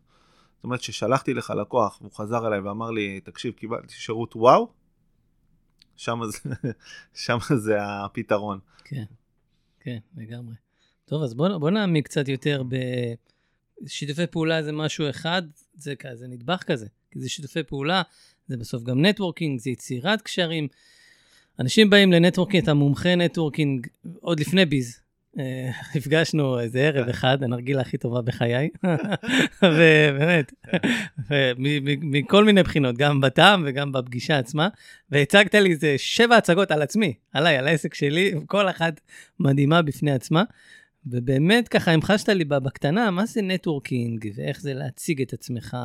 [0.57, 4.72] זאת אומרת ששלחתי לך לקוח והוא חזר אליי ואמר לי, תקשיב קיבלתי שירות וואו,
[5.96, 6.38] שם זה,
[7.24, 8.59] שם זה הפתרון.
[8.85, 9.05] כן,
[9.81, 10.55] כן, לגמרי.
[11.05, 12.62] טוב, אז בוא, בוא נעמיק קצת יותר
[13.83, 15.42] בשיתופי פעולה זה משהו אחד,
[15.74, 18.03] זה כזה נדבך כזה, כי זה שיתופי פעולה,
[18.46, 20.68] זה בסוף גם נטוורקינג, זה יצירת קשרים.
[21.60, 23.86] אנשים באים לנטוורקינג, אתה מומחה נטוורקינג
[24.20, 25.00] עוד לפני Biz.
[25.38, 28.68] אה, נפגשנו איזה ערב אחד, הנרגילה הכי טובה בחיי,
[29.62, 30.52] ובאמת,
[32.00, 34.68] מכל מיני בחינות, גם בטעם וגם בפגישה עצמה,
[35.10, 39.00] והצגת לי איזה שבע הצגות על עצמי, עליי, על העסק שלי, כל אחת
[39.40, 40.42] מדהימה בפני עצמה,
[41.06, 45.76] ובאמת ככה המחשת לי בקטנה, מה זה נטוורקינג, ואיך זה להציג את עצמך,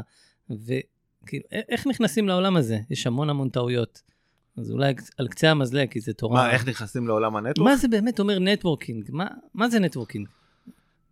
[0.49, 2.79] וכאילו, א- איך נכנסים לעולם הזה?
[2.89, 4.12] יש המון המון טעויות.
[4.58, 6.42] אז אולי על קצה המזלג, כי זה תורה.
[6.42, 7.69] מה, איך נכנסים לעולם ה network?
[7.70, 9.10] מה זה באמת אומר נטוורקינג?
[9.12, 10.28] מה, מה זה נטוורקינג?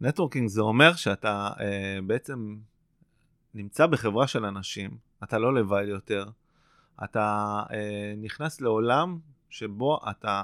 [0.02, 2.56] נטוורקינג זה אומר שאתה אה, בעצם
[3.54, 6.26] נמצא בחברה של אנשים, אתה לא לבד יותר,
[7.04, 10.44] אתה אה, נכנס לעולם שבו אתה,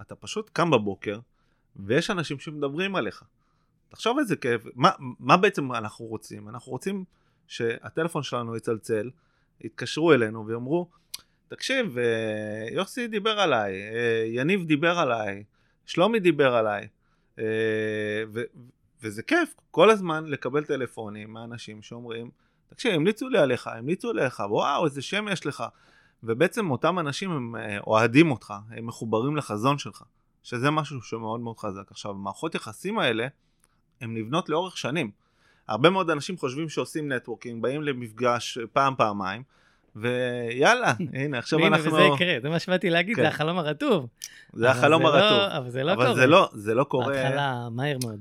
[0.00, 1.18] אתה פשוט קם בבוקר
[1.76, 3.24] ויש אנשים שמדברים עליך.
[3.88, 6.48] תחשוב איזה כיף, מה, מה בעצם אנחנו רוצים?
[6.48, 7.04] אנחנו רוצים
[7.46, 9.10] שהטלפון שלנו יצלצל,
[9.60, 10.88] יתקשרו אלינו ויאמרו,
[11.48, 15.44] תקשיב, אה, יוסי דיבר עליי, אה, יניב דיבר עליי,
[15.86, 16.88] שלומי דיבר עליי,
[17.38, 17.44] אה,
[18.34, 18.42] ו,
[19.02, 22.30] וזה כיף כל הזמן לקבל טלפונים מאנשים שאומרים,
[22.68, 25.64] תקשיב, המליצו לי עליך, המליצו עליך, וואו, איזה שם יש לך.
[26.22, 27.54] ובעצם אותם אנשים הם
[27.86, 30.02] אוהדים אותך, הם מחוברים לחזון שלך,
[30.42, 31.90] שזה משהו שמאוד מאוד חזק.
[31.90, 33.26] עכשיו, מערכות יחסים האלה,
[34.00, 35.10] הן נבנות לאורך שנים.
[35.68, 39.42] הרבה מאוד אנשים חושבים שעושים נטוורקינג, באים למפגש פעם, פעמיים,
[39.96, 41.92] ויאללה, הנה, עכשיו הנה, אנחנו...
[41.92, 43.22] וזה יקרה, זה מה שבאתי להגיד, כן.
[43.22, 44.06] זה החלום הרטוב.
[44.52, 45.38] זה אבל החלום לא- הרטוב.
[45.62, 46.14] אבל זה לא אבל קורה.
[46.14, 47.06] זה לא, זה לא קורה.
[47.06, 48.20] בהתחלה, מהר מאוד.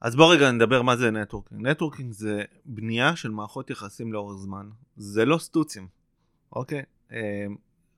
[0.00, 1.66] אז בוא רגע נדבר מה זה נטוורקינג.
[1.66, 4.68] נטוורקינג זה בנייה של מערכות יחסים לאורך זמן.
[4.96, 5.88] זה לא סטוצים,
[6.52, 6.82] אוקיי?
[7.12, 7.46] אה,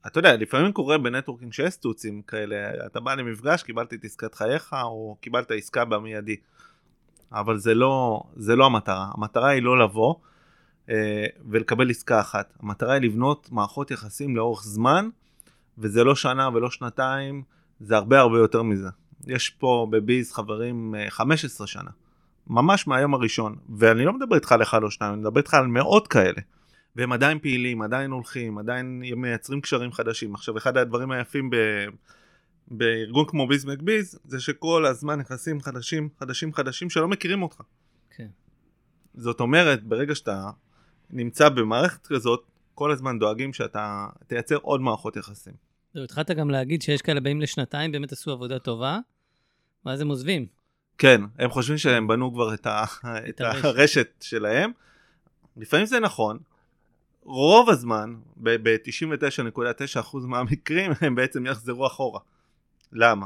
[0.07, 4.75] אתה יודע, לפעמים קורה בנטוורקינג שיש סטוצים כאלה, אתה בא למפגש, קיבלת את עסקת חייך,
[4.83, 6.35] או קיבלת עסקה במיידי.
[7.31, 9.11] אבל זה לא, זה לא המטרה.
[9.13, 10.15] המטרה היא לא לבוא
[10.89, 12.53] אה, ולקבל עסקה אחת.
[12.59, 15.09] המטרה היא לבנות מערכות יחסים לאורך זמן,
[15.77, 17.43] וזה לא שנה ולא שנתיים,
[17.79, 18.89] זה הרבה הרבה יותר מזה.
[19.27, 21.91] יש פה בביז חברים 15 אה, שנה,
[22.47, 25.67] ממש מהיום הראשון, ואני לא מדבר איתך על אחד או שניים, אני מדבר איתך על
[25.67, 26.41] מאות כאלה.
[26.95, 30.35] והם עדיין פעילים, עדיין הולכים, עדיין מייצרים קשרים חדשים.
[30.35, 31.55] עכשיו, אחד הדברים היפים ב...
[32.67, 37.61] בארגון כמו ביז מקביז, זה שכל הזמן נכנסים חדשים, חדשים, חדשים שלא מכירים אותך.
[38.09, 38.27] כן.
[39.13, 40.49] זאת אומרת, ברגע שאתה
[41.09, 42.43] נמצא במערכת כזאת,
[42.75, 45.53] כל הזמן דואגים שאתה תייצר עוד מערכות יחסים.
[45.93, 48.99] זהו, התחלת גם להגיד שיש כאלה באים לשנתיים, באמת עשו עבודה טובה,
[49.85, 50.45] ואז הם עוזבים.
[50.97, 52.83] כן, הם חושבים שהם בנו כבר את, ה...
[53.29, 53.41] את.
[53.41, 54.71] הרשת שלהם.
[55.57, 56.39] לפעמים זה נכון,
[57.23, 62.19] רוב הזמן, ב-99.9% מהמקרים, הם בעצם יחזרו אחורה.
[62.91, 63.25] למה?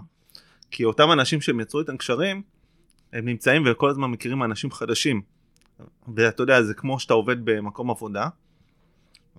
[0.71, 2.41] כי אותם אנשים שהם יצרו איתם קשרים,
[3.13, 5.21] הם נמצאים וכל הזמן מכירים אנשים חדשים.
[6.15, 8.28] ואתה יודע, זה כמו שאתה עובד במקום עבודה,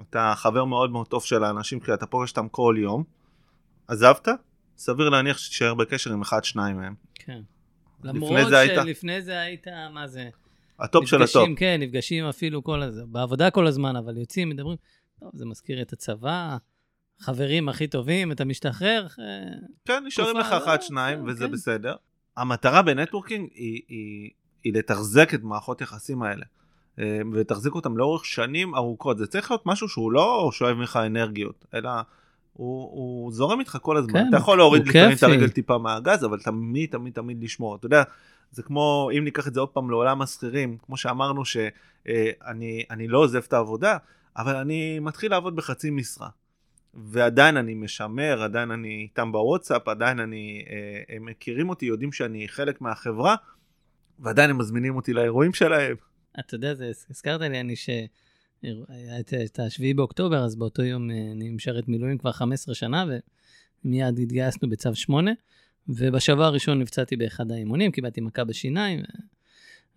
[0.01, 3.05] אתה חבר מאוד מאוד טוב של האנשים, כי אתה פוגש אותם כל יום,
[3.88, 4.29] עזבת,
[4.77, 6.94] סביר להניח שתישאר בקשר עם אחד, שניים מהם.
[7.14, 7.40] כן.
[8.05, 9.22] למרות שלפני.
[9.22, 10.29] זה היית, מה זה?
[10.79, 11.59] הטופ נפגשים, של הטופ.
[11.59, 14.77] כן, נפגשים אפילו כל הזה, בעבודה כל הזמן, אבל יוצאים, מדברים,
[15.20, 16.57] טוב, זה מזכיר את הצבא,
[17.20, 19.07] חברים הכי טובים, אתה משתחרר.
[19.07, 19.25] אה,
[19.85, 21.53] כן, נשארים לך אחת, שניים, כן, וזה כן.
[21.53, 21.94] בסדר.
[22.37, 24.31] המטרה בנטוורקינג היא, היא,
[24.64, 26.44] היא לתחזק את מערכות יחסים האלה.
[26.99, 29.18] אה, ולתחזיק אותם לאורך שנים ארוכות.
[29.18, 31.90] זה צריך להיות משהו שהוא לא שואב ממך אנרגיות, אלא
[32.57, 34.12] הוא, הוא זורם איתך כל הזמן.
[34.12, 37.77] כן, אתה יכול להוריד לפעמים את הרגל טיפה מהגז, אבל תמיד תמיד תמיד לשמור.
[37.77, 38.03] אתה יודע,
[38.51, 43.19] זה כמו, אם ניקח את זה עוד פעם לעולם השכירים, כמו שאמרנו שאני אה, לא
[43.19, 43.97] עוזב את העבודה,
[44.37, 46.29] אבל אני מתחיל לעבוד בחצי משרה.
[46.95, 52.49] ועדיין אני משמר, עדיין אני איתם בוואטסאפ, עדיין אני, אה, הם מכירים אותי, יודעים שאני
[52.49, 53.37] חלק מהחברה,
[54.19, 55.97] ועדיין הם מזמינים אותי לאירועים שלהם.
[56.38, 57.88] אתה יודע, זה, הזכרת לי, אני ש...
[59.45, 63.05] את השביעי באוקטובר, אז באותו יום אה, אני משרת מילואים כבר 15 שנה,
[63.85, 65.31] ומיד התגייסנו בצו 8,
[65.88, 69.03] ובשבוע הראשון נפצעתי באחד האימונים, קיבלתי מכה בשיניים,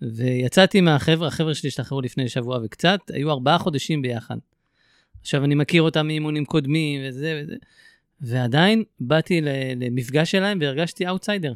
[0.01, 4.37] ויצאתי מהחבר'ה, החבר'ה שלי השתחררו לפני שבוע וקצת, היו ארבעה חודשים ביחד.
[5.21, 7.55] עכשיו, אני מכיר אותם מאימונים קודמים וזה וזה,
[8.21, 9.41] ועדיין באתי
[9.75, 11.53] למפגש שלהם והרגשתי אאוטסיידר.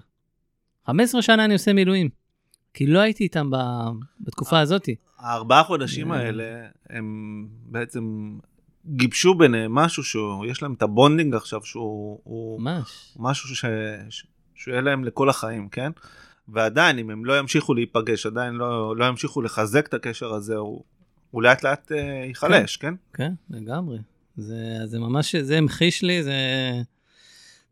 [0.86, 2.10] 15 שנה אני עושה מילואים,
[2.74, 3.50] כי לא הייתי איתם
[4.20, 4.90] בתקופה הזאת.
[5.20, 8.34] הארבעה חודשים האלה, הם בעצם
[8.86, 13.14] גיבשו ביניהם משהו שיש להם את ה bonding עכשיו, שהוא ממש.
[13.20, 13.66] משהו ש,
[14.10, 14.24] ש,
[14.56, 15.92] שיהיה להם לכל החיים, כן?
[16.48, 20.84] ועדיין, אם הם לא ימשיכו להיפגש, עדיין לא, לא ימשיכו לחזק את הקשר הזה, הוא,
[21.32, 21.96] הוא לאט לאט אה,
[22.28, 22.94] ייחלש, כן?
[23.14, 23.98] כן, כן לגמרי.
[24.38, 26.34] זה, זה ממש, זה המחיש לי, זה,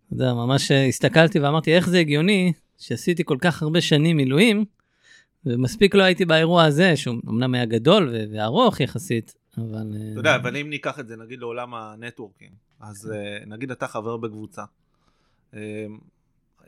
[0.08, 4.66] אתה יודע, ממש הסתכלתי ואמרתי, איך זה הגיוני שעשיתי כל כך הרבה שנים מילואים,
[5.46, 9.94] ומספיק לא הייתי באירוע הזה, שהוא אמנם היה גדול וארוך יחסית, אבל...
[10.12, 14.18] אתה יודע, אבל אם ניקח את זה נגיד לעולם הנטוורקינג, אז אה, נגיד אתה חבר
[14.18, 14.64] בקבוצה,
[15.54, 15.86] אה,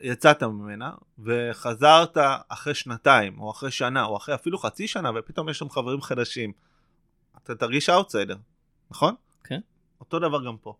[0.00, 2.16] יצאת ממנה וחזרת
[2.48, 6.52] אחרי שנתיים או אחרי שנה או אחרי אפילו חצי שנה ופתאום יש שם חברים חדשים.
[7.42, 8.36] אתה תרגיש אאוטסיידר,
[8.90, 9.14] נכון?
[9.44, 9.60] כן.
[10.00, 10.74] אותו דבר גם פה.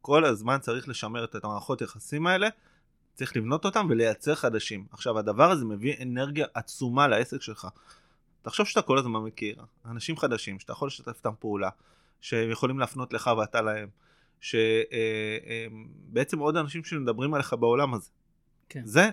[0.00, 2.48] כל הזמן צריך לשמר את המערכות יחסים האלה
[3.14, 4.86] צריך לבנות אותם ולייצר חדשים.
[4.90, 7.68] עכשיו, הדבר הזה מביא אנרגיה עצומה לעסק שלך.
[8.42, 11.70] תחשוב שאתה כל הזמן מכיר אנשים חדשים, שאתה יכול לשתף איתם פעולה,
[12.20, 13.88] שהם יכולים להפנות לך ואתה להם,
[14.40, 18.10] שבעצם עוד אנשים שמדברים עליך בעולם הזה.
[18.68, 18.82] כן.
[18.84, 19.10] זה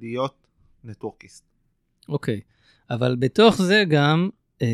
[0.00, 0.46] להיות
[0.84, 1.44] נטוורקיסט.
[2.08, 2.40] אוקיי,
[2.90, 4.30] אבל בתוך זה גם,
[4.62, 4.66] אה,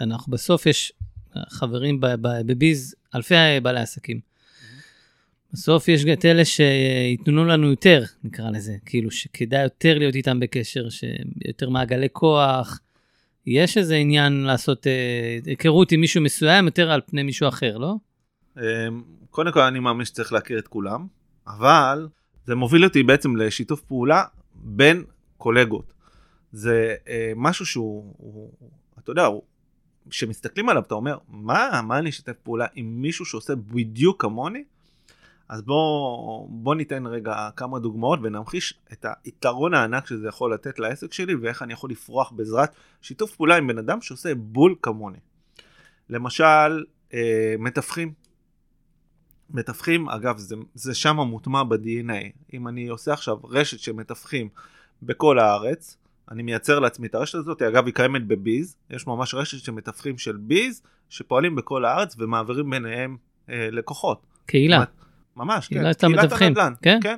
[0.00, 0.92] אנחנו בסוף יש
[1.48, 4.29] חברים בביז, אלפי בעלי עסקים.
[5.52, 10.88] בסוף יש את אלה שייתנו לנו יותר, נקרא לזה, כאילו שכדאי יותר להיות איתם בקשר,
[10.88, 12.80] שיותר מעגלי כוח.
[13.46, 17.94] יש איזה עניין לעשות אה, היכרות עם מישהו מסוים יותר על פני מישהו אחר, לא?
[18.56, 18.62] אמ,
[19.30, 21.06] קודם כל אני מאמין שצריך להכיר את כולם,
[21.46, 22.08] אבל
[22.46, 25.04] זה מוביל אותי בעצם לשיתוף פעולה בין
[25.36, 25.92] קולגות.
[26.52, 28.50] זה אה, משהו שהוא, הוא,
[28.98, 29.28] אתה יודע,
[30.10, 34.64] כשמסתכלים עליו אתה אומר, מה, מה אני אשתף פעולה עם מישהו שעושה בדיוק כמוני?
[35.50, 41.12] אז בוא, בוא ניתן רגע כמה דוגמאות ונמחיש את היתרון הענק שזה יכול לתת לעסק
[41.12, 45.18] שלי ואיך אני יכול לפרוח בעזרת שיתוף פעולה עם בן אדם שעושה בול כמוני.
[46.10, 46.84] למשל,
[47.14, 48.12] אה, מתווכים.
[49.50, 52.54] מתווכים, אגב, זה, זה שם מוטמע ב-DNA.
[52.54, 54.48] אם אני עושה עכשיו רשת של מתווכים
[55.02, 55.96] בכל הארץ,
[56.30, 60.18] אני מייצר לעצמי את הרשת הזאת, אגב היא קיימת בביז, יש ממש רשת של מתווכים
[60.18, 63.16] של ביז, שפועלים בכל הארץ ומעבירים ביניהם
[63.48, 64.26] אה, לקוחות.
[64.46, 64.84] קהילה.
[65.36, 66.98] ממש, כן, קהילת המתווכים, הנדל"ן, כן?
[67.02, 67.16] כן.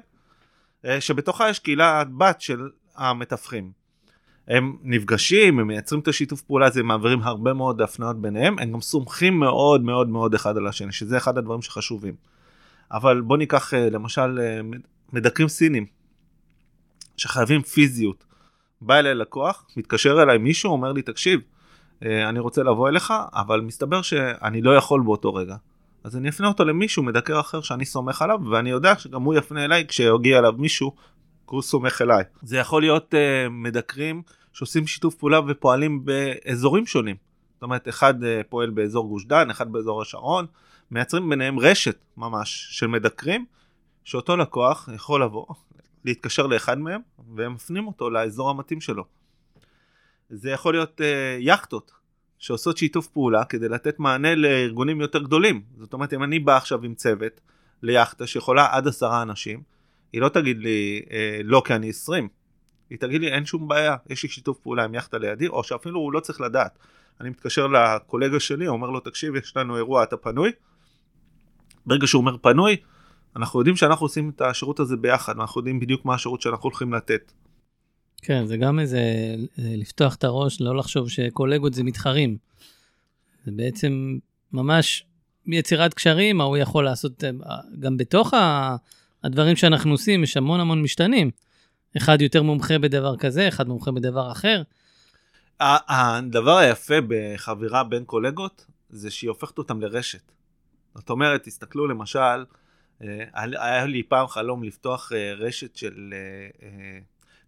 [0.85, 3.73] אה, שבתוכה יש קהילת בת של המתווכים.
[4.49, 8.73] הם נפגשים, הם מייצרים את השיתוף פעולה הזה, הם מעבירים הרבה מאוד הפניות ביניהם, הם
[8.73, 12.15] גם סומכים מאוד מאוד מאוד אחד על השני, שזה אחד הדברים שחשובים.
[12.93, 14.61] אבל בוא ניקח אה, למשל אה,
[15.13, 15.87] מדקרים סינים,
[17.17, 18.25] שחייבים פיזיות.
[18.81, 21.41] בא אליי לקוח, מתקשר אליי מישהו, אומר לי, תקשיב,
[22.03, 25.57] אני רוצה לבוא אליך, אבל מסתבר שאני לא יכול באותו רגע.
[26.05, 29.65] אז אני אפנה אותו למישהו מדקר אחר שאני סומך עליו, ואני יודע שגם הוא יפנה
[29.65, 30.95] אליי כשיגיע אליו מישהו,
[31.45, 32.25] הוא סומך אליי.
[32.43, 37.17] זה יכול להיות uh, מדקרים שעושים שיתוף פעולה ופועלים באזורים שונים.
[37.55, 40.47] זאת אומרת, אחד uh, פועל באזור גוש דן, אחד באזור השרון,
[40.91, 43.45] מייצרים ביניהם רשת ממש של מדקרים,
[44.05, 45.47] שאותו לקוח יכול לבוא,
[46.05, 47.01] להתקשר לאחד מהם,
[47.37, 49.05] והם מפנים אותו לאזור המתאים שלו.
[50.31, 51.05] זה יכול להיות uh,
[51.41, 51.93] יכטות
[52.43, 55.63] שעושות שיתוף פעולה כדי לתת מענה לארגונים יותר גדולים.
[55.79, 57.41] זאת אומרת, אם אני בא עכשיו עם צוות
[57.83, 59.63] ליאכטה שיכולה עד עשרה אנשים,
[60.13, 62.29] היא לא תגיד לי אה, לא כי אני עשרים,
[62.91, 66.01] היא תגיד לי אין שום בעיה, יש לי שיתוף פעולה עם יאכטה לידי, או שאפילו
[66.01, 66.79] הוא לא צריך לדעת.
[67.21, 70.51] אני מתקשר לקולגה שלי, אומר לו תקשיב יש לנו אירוע אתה פנוי?
[71.87, 72.77] ברגע שהוא אומר פנוי,
[73.37, 76.95] אנחנו יודעים שאנחנו עושים את השירות הזה ביחד, אנחנו יודעים בדיוק מה השירות שאנחנו הולכים
[76.95, 77.33] לתת.
[78.23, 79.01] כן, זה גם איזה
[79.59, 82.37] לפתוח את הראש, לא לחשוב שקולגות זה מתחרים.
[83.45, 84.19] זה בעצם
[84.53, 85.05] ממש
[85.47, 87.31] יצירת קשרים, מה הוא יכול לעשות אה,
[87.81, 88.35] גם בתוך
[89.25, 91.31] הדברים שאנחנו עושים, יש המון המון משתנים.
[91.97, 94.63] אחד יותר מומחה בדבר כזה, אחד מומחה בדבר אחר.
[95.61, 100.33] הדבר היפה בחבירה בין קולגות, זה שהיא הופכת אותם לרשת.
[100.95, 102.45] זאת אומרת, תסתכלו למשל,
[103.03, 106.15] אה, היה לי פעם חלום לפתוח אה, רשת של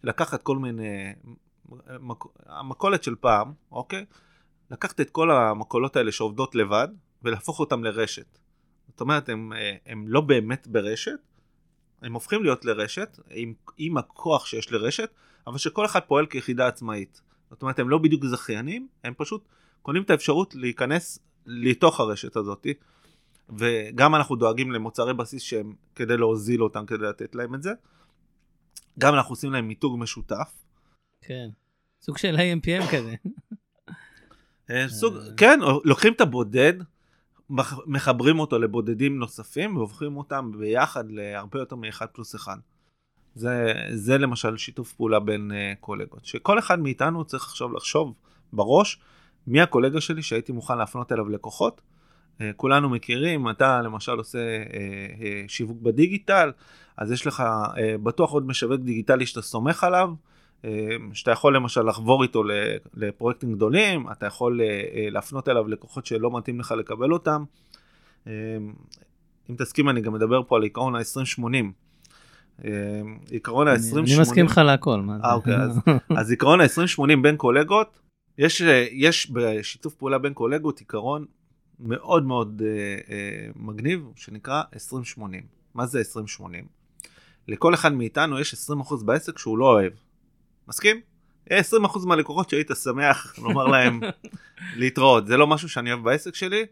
[0.05, 1.12] לקחת כל מיני,
[2.47, 4.05] המכולת של פעם, אוקיי?
[4.71, 6.88] לקחת את כל המכולות האלה שעובדות לבד
[7.23, 8.38] ולהפוך אותם לרשת.
[8.88, 9.53] זאת אומרת, הם,
[9.87, 11.19] הם לא באמת ברשת,
[12.03, 15.11] הם הופכים להיות לרשת עם, עם הכוח שיש לרשת,
[15.47, 17.21] אבל שכל אחד פועל כיחידה עצמאית.
[17.51, 19.45] זאת אומרת, הם לא בדיוק זכיינים, הם פשוט
[19.83, 22.67] קונים את האפשרות להיכנס לתוך הרשת הזאת,
[23.49, 27.73] וגם אנחנו דואגים למוצרי בסיס שהם כדי להוזיל אותם, כדי לתת להם את זה.
[28.98, 30.52] גם אנחנו עושים להם מיתוג משותף.
[31.20, 31.48] כן,
[32.02, 33.14] סוג של AMPM כזה.
[34.70, 36.72] אה, סוג, כן, לוקחים את הבודד,
[37.87, 42.57] מחברים אותו לבודדים נוספים והופכים אותם ביחד להרבה יותר מאחד פלוס אחד.
[43.35, 48.14] זה, זה למשל שיתוף פעולה בין uh, קולגות, שכל אחד מאיתנו צריך עכשיו לחשוב
[48.52, 49.00] בראש
[49.46, 51.80] מי הקולגה שלי שהייתי מוכן להפנות אליו לקוחות.
[52.38, 56.53] Uh, כולנו מכירים, אתה למשל עושה uh, uh, שיווק בדיגיטל,
[56.97, 57.42] אז יש לך
[58.03, 60.11] בטוח עוד משווק דיגיטלי שאתה סומך עליו,
[61.12, 62.42] שאתה יכול למשל לחבור איתו
[62.94, 64.61] לפרויקטים גדולים, אתה יכול
[65.11, 67.44] להפנות אליו לקוחות שלא מתאים לך לקבל אותם.
[69.50, 72.65] אם תסכים אני גם מדבר פה על עיקרון ה-20-80.
[73.31, 73.98] עיקרון ה-20-80...
[73.98, 75.00] אני מסכים לך להכל.
[75.25, 75.81] אה, אוקיי, אז,
[76.19, 77.98] אז עיקרון ה-20-80 בין קולגות,
[78.38, 81.25] יש, יש בשיתוף פעולה בין קולגות עיקרון
[81.81, 83.12] מאוד מאוד uh, uh,
[83.56, 84.62] מגניב שנקרא
[85.18, 85.20] 20-80.
[85.75, 86.02] מה זה
[86.40, 86.42] 20-80?
[87.48, 89.92] לכל אחד מאיתנו יש 20% בעסק שהוא לא אוהב.
[90.68, 91.00] מסכים?
[91.50, 91.52] 20%
[92.06, 94.00] מהלקוחות שהיית שמח לומר להם
[94.77, 96.66] להתראות, זה לא משהו שאני אוהב בעסק שלי,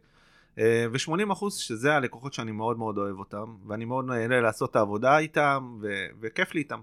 [0.58, 5.18] אה, ו-80% שזה הלקוחות שאני מאוד מאוד אוהב אותם, ואני מאוד נהנה לעשות את העבודה
[5.18, 6.80] איתם, ו- וכיף לי איתם.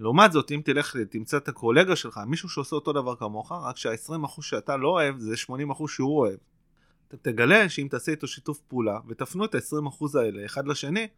[0.00, 4.42] לעומת זאת, אם תלך, תמצא את הקולגה שלך, מישהו שעושה אותו דבר כמוך, רק שה-20%
[4.42, 6.38] שאתה לא אוהב, זה 80% שהוא אוהב.
[7.08, 11.08] אתה תגלה שאם תעשה איתו שיתוף פעולה, ותפנו את ה-20% האלה אחד לשני,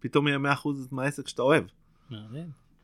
[0.00, 1.64] פתאום יהיה 100% מהעסק שאתה אוהב.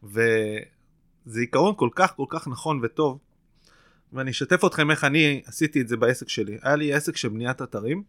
[0.03, 3.19] וזה עיקרון כל כך כל כך נכון וטוב,
[4.13, 6.59] ואני אשתף אתכם איך אני עשיתי את זה בעסק שלי.
[6.63, 8.03] היה לי עסק של בניית אתרים,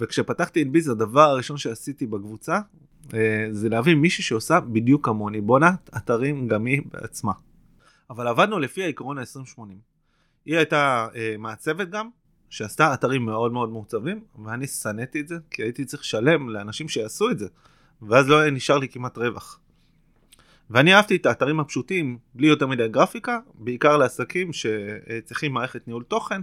[0.00, 2.60] וכשפתחתי את ביז הדבר הראשון שעשיתי בקבוצה,
[3.14, 7.32] אה, זה להביא מישהי שעושה בדיוק כמוני, בונת אתרים גם היא בעצמה.
[8.10, 9.60] אבל עבדנו לפי העקרון ה-2080.
[10.44, 12.08] היא הייתה אה, מעצבת גם,
[12.50, 17.30] שעשתה אתרים מאוד מאוד מעוצבים, ואני שנאתי את זה, כי הייתי צריך לשלם לאנשים שיעשו
[17.30, 17.46] את זה,
[18.02, 19.60] ואז לא היה נשאר לי כמעט רווח.
[20.70, 26.40] ואני אהבתי את האתרים הפשוטים, בלי יותר מדי גרפיקה, בעיקר לעסקים שצריכים מערכת ניהול תוכן.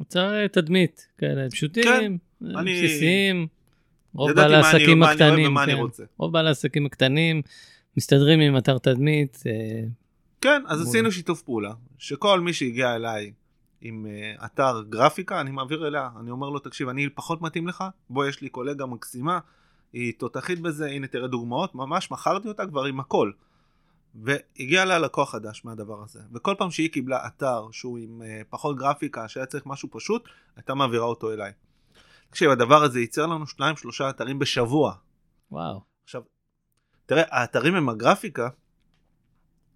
[0.00, 3.46] מוצר תדמית, כאלה פשוטים, כן, בסיסיים.
[4.14, 6.04] רוב בעלי העסקים הקטנים, כן.
[6.16, 7.42] רוב בעלי העסקים הקטנים
[7.96, 9.42] מסתדרים עם אתר תדמית.
[9.46, 9.84] אה,
[10.40, 13.32] כן, אז עשינו שיתוף פעולה, שכל מי שהגיע אליי
[13.82, 17.84] עם uh, אתר גרפיקה, אני מעביר אליה, אני אומר לו, תקשיב, אני פחות מתאים לך,
[18.10, 19.38] בוא, יש לי קולגה מקסימה,
[19.92, 23.30] היא תותחית בזה, הנה תראה דוגמאות, ממש מכרתי אותה כבר עם הכל.
[24.14, 28.76] והגיע לה לקוח חדש מהדבר הזה, וכל פעם שהיא קיבלה אתר שהוא עם uh, פחות
[28.76, 31.52] גרפיקה, שהיה צריך משהו פשוט, הייתה מעבירה אותו אליי.
[32.30, 34.94] תקשיב, הדבר הזה ייצר לנו שניים שלושה אתרים בשבוע.
[35.50, 35.80] וואו.
[36.04, 36.22] עכשיו,
[37.06, 38.48] תראה, האתרים עם הגרפיקה,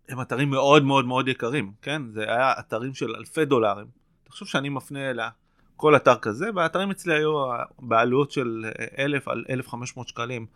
[0.09, 2.02] הם אתרים מאוד מאוד מאוד יקרים, כן?
[2.11, 3.86] זה היה אתרים של אלפי דולרים.
[4.24, 5.28] תחשוב שאני מפנה אליה
[5.76, 7.46] כל אתר כזה, והאתרים אצלי היו
[7.78, 8.64] בעלויות של
[8.98, 10.46] אלף על אלף חמש מאות שקלים.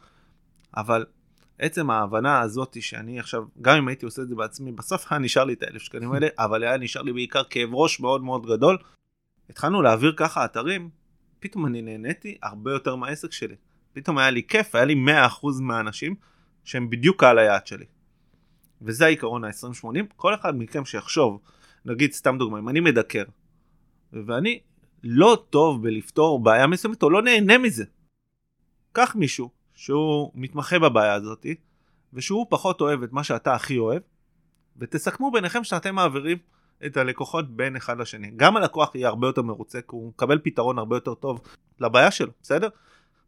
[0.77, 1.07] אבל
[1.59, 5.45] עצם ההבנה הזאת שאני עכשיו, גם אם הייתי עושה את זה בעצמי, בסוף היה נשאר
[5.45, 8.79] לי את האלף שקלים האלה, אבל היה נשאר לי בעיקר כאב ראש מאוד מאוד גדול.
[9.51, 10.91] התחלנו להעביר ככה אתרים,
[11.41, 13.57] פתאום אני נהניתי הרבה יותר מהעסק שלי.
[13.93, 16.15] פתאום היה לי כיף, היה לי 100% מהאנשים
[16.65, 17.85] שהם בדיוק קהל היעד שלי.
[18.83, 21.41] וזה העיקרון ה-20-80, כל אחד מכם שיחשוב,
[21.85, 23.25] נגיד סתם דוגמא, אם אני מדקר,
[24.13, 24.61] ואני
[25.05, 27.85] לא טוב בלפתור בעיה מסוימת או לא נהנה מזה,
[28.93, 31.47] קח מישהו שהוא מתמחה בבעיה הזאת,
[32.13, 34.03] ושהוא פחות אוהב את מה שאתה הכי אוהב,
[34.77, 36.39] ותסכמו ביניכם שאתם מעבירים
[36.87, 38.31] את הלקוחות בין אחד לשני.
[38.37, 41.41] גם הלקוח יהיה הרבה יותר מרוצה, כי הוא מקבל פתרון הרבה יותר טוב
[41.81, 42.69] לבעיה שלו, בסדר?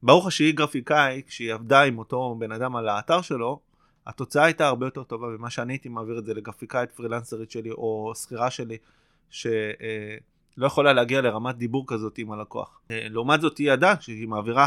[0.02, 3.60] ברוך השהיא גרפיקאי, כשהיא עבדה עם אותו בן אדם על האתר שלו,
[4.06, 8.12] התוצאה הייתה הרבה יותר טובה ממה שאני הייתי מעביר את זה לגרפיקאית פרילנסרית שלי או
[8.14, 8.76] שכירה שלי,
[9.30, 9.52] שלא
[10.62, 12.80] אה, יכולה להגיע לרמת דיבור כזאת עם הלקוח.
[12.90, 14.66] אה, לעומת זאת היא ידעה שהיא מעבירה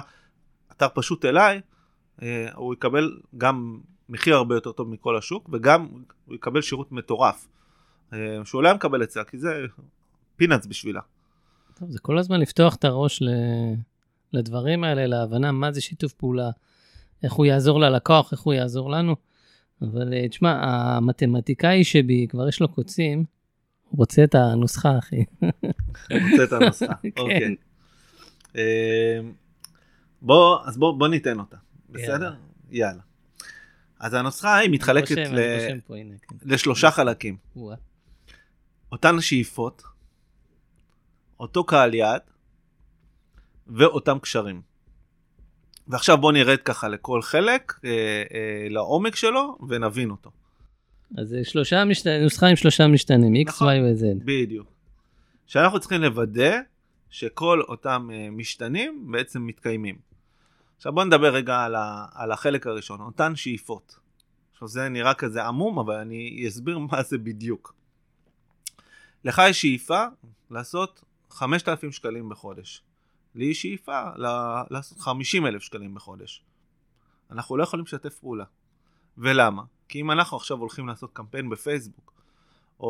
[0.71, 1.61] אתר פשוט אליי,
[2.21, 3.79] אה, הוא יקבל גם
[4.09, 5.87] מחיר הרבה יותר טוב מכל השוק וגם
[6.25, 7.47] הוא יקבל שירות מטורף.
[8.43, 9.65] שהוא לא היה מקבל אצלה כי זה
[10.35, 11.01] פינאץ בשבילה.
[11.79, 13.27] טוב, זה כל הזמן לפתוח את הראש ל...
[14.33, 16.49] לדברים האלה, להבנה מה זה שיתוף פעולה,
[17.25, 19.15] איך הוא יעזור ללקוח, איך הוא יעזור לנו.
[19.81, 23.25] אבל אה, תשמע, המתמטיקאי שבי, כבר יש לו קוצים,
[23.89, 25.23] הוא רוצה את הנוסחה, אחי.
[26.11, 27.09] רוצה את הנוסחה, כן.
[27.17, 27.55] אוקיי.
[28.55, 28.61] אמ,
[30.21, 31.57] בוא, אז בוא, בוא ניתן אותה,
[31.89, 32.33] בסדר?
[32.71, 33.01] יאללה.
[33.99, 35.79] אז הנוסחה היא מתחלקת רושם, ל...
[35.87, 36.35] פה, הנה, כן.
[36.45, 37.37] לשלושה חלקים.
[38.91, 39.83] אותן שאיפות,
[41.39, 42.21] אותו קהל יעד
[43.67, 44.74] ואותם קשרים.
[45.87, 47.89] ועכשיו בוא נרד ככה לכל חלק, אה,
[48.33, 50.31] אה, לעומק שלו, ונבין אותו.
[51.17, 53.67] אז זה שלושה משתנים, נוסחה עם שלושה משתנים, x, נכון.
[53.67, 54.25] y ו-z.
[54.25, 54.67] בדיוק.
[55.47, 56.59] שאנחנו צריכים לוודא
[57.09, 59.95] שכל אותם אה, משתנים בעצם מתקיימים.
[60.77, 63.99] עכשיו בוא נדבר רגע על, ה, על החלק הראשון, אותן שאיפות.
[64.53, 67.75] עכשיו זה נראה כזה עמום, אבל אני אסביר מה זה בדיוק.
[69.25, 70.03] לך יש שאיפה
[70.51, 72.81] לעשות 5,000 שקלים בחודש.
[73.35, 74.01] לי יש שאיפה
[74.69, 76.43] לעשות 50 אלף שקלים בחודש.
[77.31, 78.45] אנחנו לא יכולים לשתף פעולה.
[79.17, 79.63] ולמה?
[79.87, 82.13] כי אם אנחנו עכשיו הולכים לעשות קמפיין בפייסבוק,
[82.79, 82.87] או,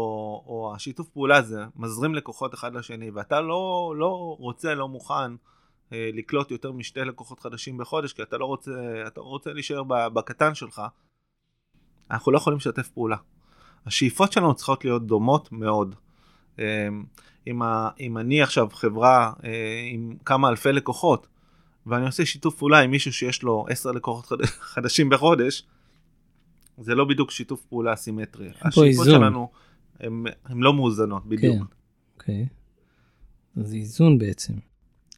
[0.48, 5.36] או השיתוף פעולה הזה מזרים לקוחות אחד לשני, ואתה לא, לא רוצה, לא מוכן
[5.94, 8.72] אה, לקלוט יותר משתי לקוחות חדשים בחודש, כי אתה לא רוצה,
[9.08, 10.82] אתה רוצה להישאר בקטן שלך,
[12.12, 13.18] אנחנו לא יכולים לשתף פעולה.
[13.86, 15.96] השאיפות שלנו צריכות להיות דומות מאוד.
[16.60, 16.88] אה,
[17.48, 19.50] אם, ה, אם אני עכשיו חברה אה,
[19.92, 21.28] עם כמה אלפי לקוחות,
[21.86, 25.64] ואני עושה שיתוף פעולה עם מישהו שיש לו 10 לקוחות חד- חדשים בחודש,
[26.78, 28.50] זה לא בדיוק שיתוף פעולה אסימטרי.
[28.62, 29.06] השאיפות.
[29.06, 29.50] שלנו
[30.00, 30.24] הן
[30.60, 31.56] לא מאוזנות בדיוק.
[31.58, 31.64] כן.
[32.18, 32.48] אוקיי.
[33.58, 34.54] אז איזון בעצם.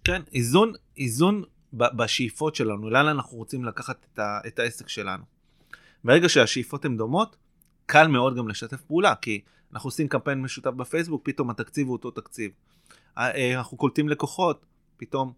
[0.03, 5.23] כן, איזון, איזון בשאיפות שלנו, לאן אנחנו רוצים לקחת את, ה, את העסק שלנו.
[6.03, 7.35] ברגע שהשאיפות הן דומות,
[7.85, 9.41] קל מאוד גם לשתף פעולה, כי
[9.73, 12.51] אנחנו עושים קמפיין משותף בפייסבוק, פתאום התקציב הוא אותו תקציב.
[13.17, 14.65] אה, אנחנו קולטים לקוחות,
[14.97, 15.33] פתאום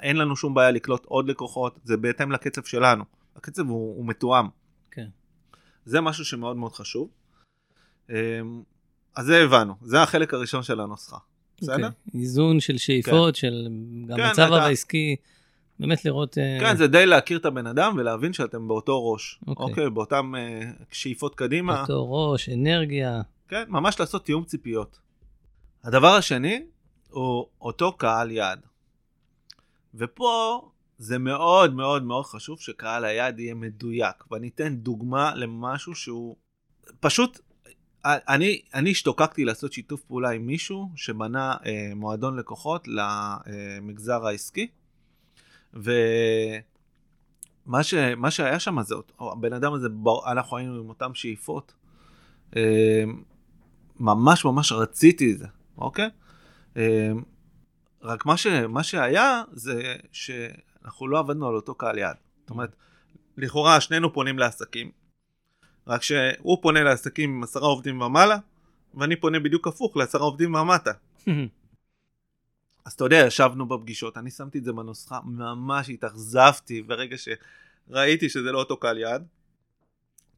[0.00, 3.04] אין לנו שום בעיה לקלוט עוד לקוחות, זה בהתאם לקצב שלנו.
[3.36, 4.46] הקצב הוא, הוא מתואם.
[4.90, 5.06] כן.
[5.84, 7.08] זה משהו שמאוד מאוד חשוב.
[8.10, 8.40] אה,
[9.16, 11.16] אז זה הבנו, זה החלק הראשון של הנוסחה.
[11.60, 11.74] בסדר?
[11.74, 11.88] אוקיי.
[12.20, 13.68] איזון של שאיפות, של
[14.06, 15.16] גם כן, מצב אתה- העסקי,
[15.80, 16.38] באמת לראות...
[16.38, 19.40] אה, כן, זה די להכיר את הבן אדם ולהבין שאתם באותו ראש.
[19.46, 19.66] אוקיי.
[19.66, 21.80] אוקיי, באותם אה, שאיפות קדימה.
[21.80, 23.20] אותו ראש, אנרגיה.
[23.48, 24.98] כן, ממש לעשות תיאום ציפיות.
[25.84, 26.62] הדבר השני
[27.10, 28.60] הוא אותו קהל יעד.
[29.94, 30.60] ופה
[30.98, 34.24] זה מאוד מאוד מאוד חשוב שקהל היעד יהיה מדויק.
[34.30, 36.36] ואני אתן דוגמה למשהו שהוא
[37.00, 37.40] פשוט,
[38.04, 44.66] אני, אני השתוקקתי לעשות שיתוף פעולה עם מישהו שבנה אה, מועדון לקוחות למגזר העסקי.
[45.74, 46.62] ומה
[47.82, 49.88] ש, מה שהיה שם זה, אותו- הבן אדם הזה,
[50.26, 51.74] אנחנו היינו עם אותם שאיפות.
[52.56, 53.04] אה,
[54.00, 55.46] ממש ממש רציתי את זה,
[55.78, 56.08] אוקיי?
[56.76, 57.10] אה,
[58.02, 62.16] רק מה, ש, מה שהיה זה שאנחנו לא עבדנו על אותו קהל יעד.
[62.40, 62.76] זאת אומרת,
[63.36, 64.90] לכאורה שנינו פונים לעסקים,
[65.86, 68.38] רק שהוא פונה לעסקים עם עשרה עובדים ומעלה,
[68.94, 70.90] ואני פונה בדיוק הפוך לעשרה עובדים ומטה.
[72.88, 78.52] אז אתה יודע, ישבנו בפגישות, אני שמתי את זה בנוסחה, ממש התאכזבתי ברגע שראיתי שזה
[78.52, 79.26] לא אותו קהל יעד.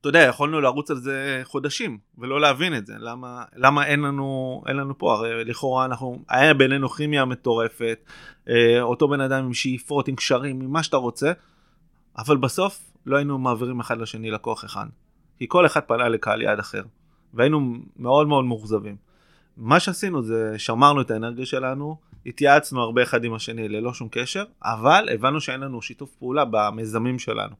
[0.00, 2.94] אתה יודע, יכולנו לרוץ על זה חודשים ולא להבין את זה.
[2.98, 5.12] למה, למה אין, לנו, אין לנו פה?
[5.12, 7.98] הרי לכאורה אנחנו, היה בינינו כימיה מטורפת,
[8.48, 11.32] אה, אותו בן אדם עם שאיפות, עם קשרים, עם מה שאתה רוצה,
[12.18, 14.86] אבל בסוף לא היינו מעבירים אחד לשני לקוח אחד.
[15.38, 16.82] כי כל אחד פנה לקהל יעד אחר,
[17.34, 18.96] והיינו מאוד מאוד מאוכזבים.
[19.56, 24.44] מה שעשינו זה שמרנו את האנרגיה שלנו, התייעצנו הרבה אחד עם השני ללא שום קשר,
[24.62, 27.54] אבל הבנו שאין לנו שיתוף פעולה במיזמים שלנו.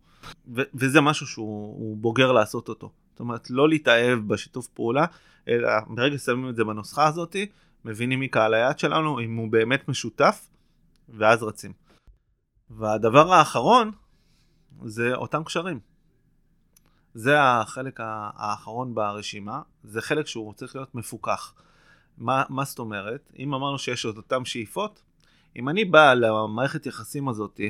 [0.57, 2.91] ו- וזה משהו שהוא בוגר לעשות אותו.
[3.11, 5.07] זאת אומרת, לא להתאהב בשיתוף פעולה,
[5.49, 7.37] אלא ברגע ששמים את זה בנוסחה הזאת,
[7.85, 10.49] מבינים מי קהל היעד שלנו, אם הוא באמת משותף,
[11.09, 11.73] ואז רצים.
[12.71, 13.93] והדבר האחרון,
[14.85, 15.81] זה אותם קשרים.
[17.15, 21.55] זה החלק האחרון ברשימה, זה חלק שהוא צריך להיות מפוקח.
[22.21, 23.33] מה, מה זאת אומרת?
[23.39, 25.03] אם אמרנו שיש את אותן שאיפות,
[25.57, 27.61] אם אני בא למערכת יחסים הזאת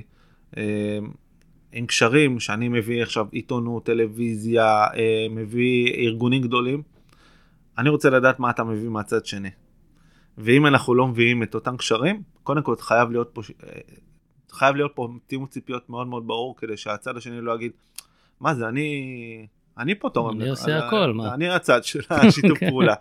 [0.56, 0.98] אה,
[1.72, 6.82] עם קשרים שאני מביא עכשיו עיתונות, טלוויזיה, אה, מביא ארגונים גדולים,
[7.78, 9.50] אני רוצה לדעת מה אתה מביא מהצד שני.
[10.38, 13.80] ואם אנחנו לא מביאים את אותם קשרים, קודם כל חייב להיות פה, אה,
[14.50, 17.72] חייב להיות פה תיאום ציפיות מאוד מאוד ברור כדי שהצד השני לא יגיד,
[18.40, 19.46] מה זה, אני,
[19.78, 20.40] אני פה תורם.
[20.40, 21.34] אני עושה הכל, מה?
[21.34, 22.58] אני הצד של השיתוף.
[22.68, 22.94] פעולה.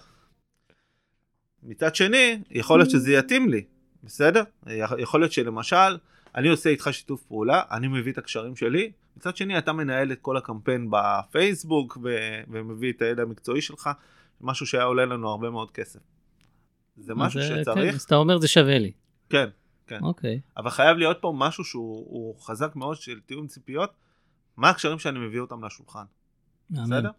[1.64, 3.64] מצד שני, יכול להיות שזה יתאים לי,
[4.04, 4.44] בסדר?
[5.00, 5.98] יכול להיות שלמשל,
[6.36, 10.20] אני עושה איתך שיתוף פעולה, אני מביא את הקשרים שלי, מצד שני אתה מנהל את
[10.22, 13.90] כל הקמפיין בפייסבוק ו- ומביא את הידע המקצועי שלך,
[14.42, 16.00] משהו שהיה עולה לנו הרבה מאוד כסף.
[16.98, 17.90] זה משהו זה, שצריך.
[17.90, 18.92] כן, אז אתה אומר זה שווה לי.
[19.30, 19.50] כן,
[19.88, 20.00] כן.
[20.04, 20.40] אוקיי.
[20.58, 23.92] אבל חייב להיות פה משהו שהוא חזק מאוד של תיאום ציפיות,
[24.58, 26.04] מה הקשרים שאני מביא אותם לשולחן.
[26.70, 26.86] מהמם.
[26.86, 27.10] בסדר?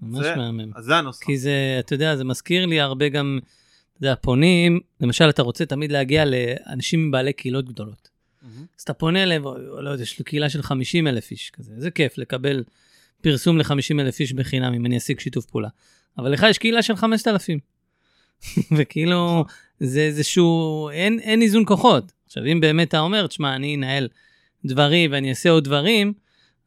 [0.00, 0.70] ממש זה- מהמם.
[0.74, 1.26] אז זה הנוסחה.
[1.26, 3.38] כי זה, אתה יודע, זה מזכיר לי הרבה גם,
[3.98, 8.08] אתה יודע, פונים, למשל, אתה רוצה תמיד להגיע לאנשים עם בעלי קהילות גדולות.
[8.42, 8.66] מהמם.
[8.78, 9.44] אז אתה פונה אליהם,
[9.82, 12.64] לא יודע, יש לי קהילה של 50 אלף איש כזה, איזה כיף לקבל
[13.20, 15.68] פרסום ל-50 אלף איש בחינם אם אני אשיג שיתוף פעולה.
[16.18, 17.58] אבל לך יש קהילה של 5,000.
[18.76, 19.44] וכאילו,
[19.80, 22.12] זה איזשהו, אין, אין איזון כוחות.
[22.26, 24.08] עכשיו, אם באמת אתה אומר, תשמע, אני אנהל
[24.64, 26.12] דברים ואני אעשה עוד דברים,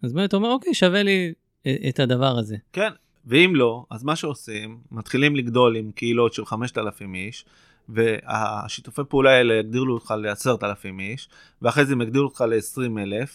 [0.04, 1.34] אז באמת אתה אומר, אוקיי, שווה לי
[1.66, 2.58] אה, את הדבר הזה.
[2.74, 2.90] כן,
[3.26, 7.46] ואם לא, אז מה שעושים, מתחילים לגדול עם קהילות של 5,000 איש,
[7.90, 11.30] והשיתופי פעולה האלה יגדילו אותך ל-10,000 איש,
[11.62, 13.28] ואחרי זה הם יגדילו אותך ל-20,000.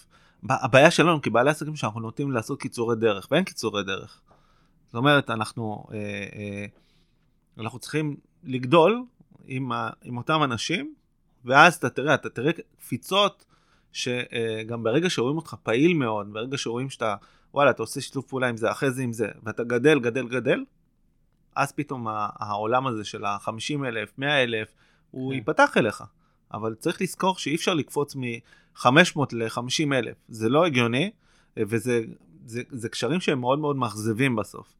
[0.51, 4.21] הבעיה שלנו כבעלי עסקים שאנחנו נוטים לעשות קיצורי דרך, ואין קיצורי דרך.
[4.87, 5.99] זאת אומרת, אנחנו, אה,
[6.37, 6.65] אה,
[7.59, 9.05] אנחנו צריכים לגדול
[9.47, 10.95] עם, ה, עם אותם אנשים,
[11.45, 13.45] ואז אתה תראה, אתה תראה קפיצות
[13.93, 17.17] שגם ברגע שרואים אותך פעיל מאוד, ברגע שרואים שאתה,
[17.57, 20.65] וואלה, אתה עושה שיתוף פעולה עם זה, אחרי זה עם זה, ואתה גדל, גדל, גדל,
[21.55, 24.69] אז פתאום העולם הזה של ה-50 אלף, 100 אלף,
[25.11, 25.37] הוא כן.
[25.37, 26.05] ייפתח אליך.
[26.53, 31.11] אבל צריך לזכור שאי אפשר לקפוץ מ-500 ל-50 אלף, זה לא הגיוני,
[31.57, 32.01] וזה
[32.47, 34.75] זה, זה קשרים שהם מאוד מאוד מאכזבים בסוף.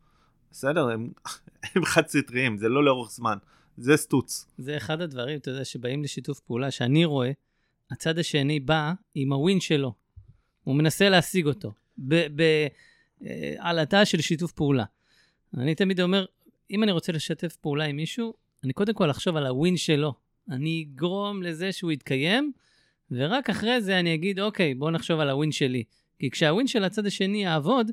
[0.51, 0.89] בסדר?
[0.89, 1.11] הם,
[1.75, 3.39] הם חד סטריים, זה לא לאורך זמן,
[3.77, 4.47] זה סטוץ.
[4.59, 7.31] זה אחד הדברים, אתה יודע, שבאים לשיתוף פעולה, שאני רואה,
[7.91, 9.95] הצד השני בא עם הווין שלו.
[10.65, 13.59] הוא מנסה להשיג אותו, בעלתה
[14.05, 14.85] של שיתוף פעולה.
[15.57, 16.25] אני תמיד אומר,
[16.71, 18.35] אם אני רוצה לשתף פעולה עם מישהו,
[18.65, 20.15] אני קודם כל אחשוב על הווין שלו.
[20.51, 22.53] אני אגרום לזה שהוא יתקיים,
[23.11, 25.85] ורק אחרי זה אני אגיד, אוקיי, בוא נחשוב על הווין שלי.
[26.19, 27.91] כי כשהווין של הצד השני יעבוד,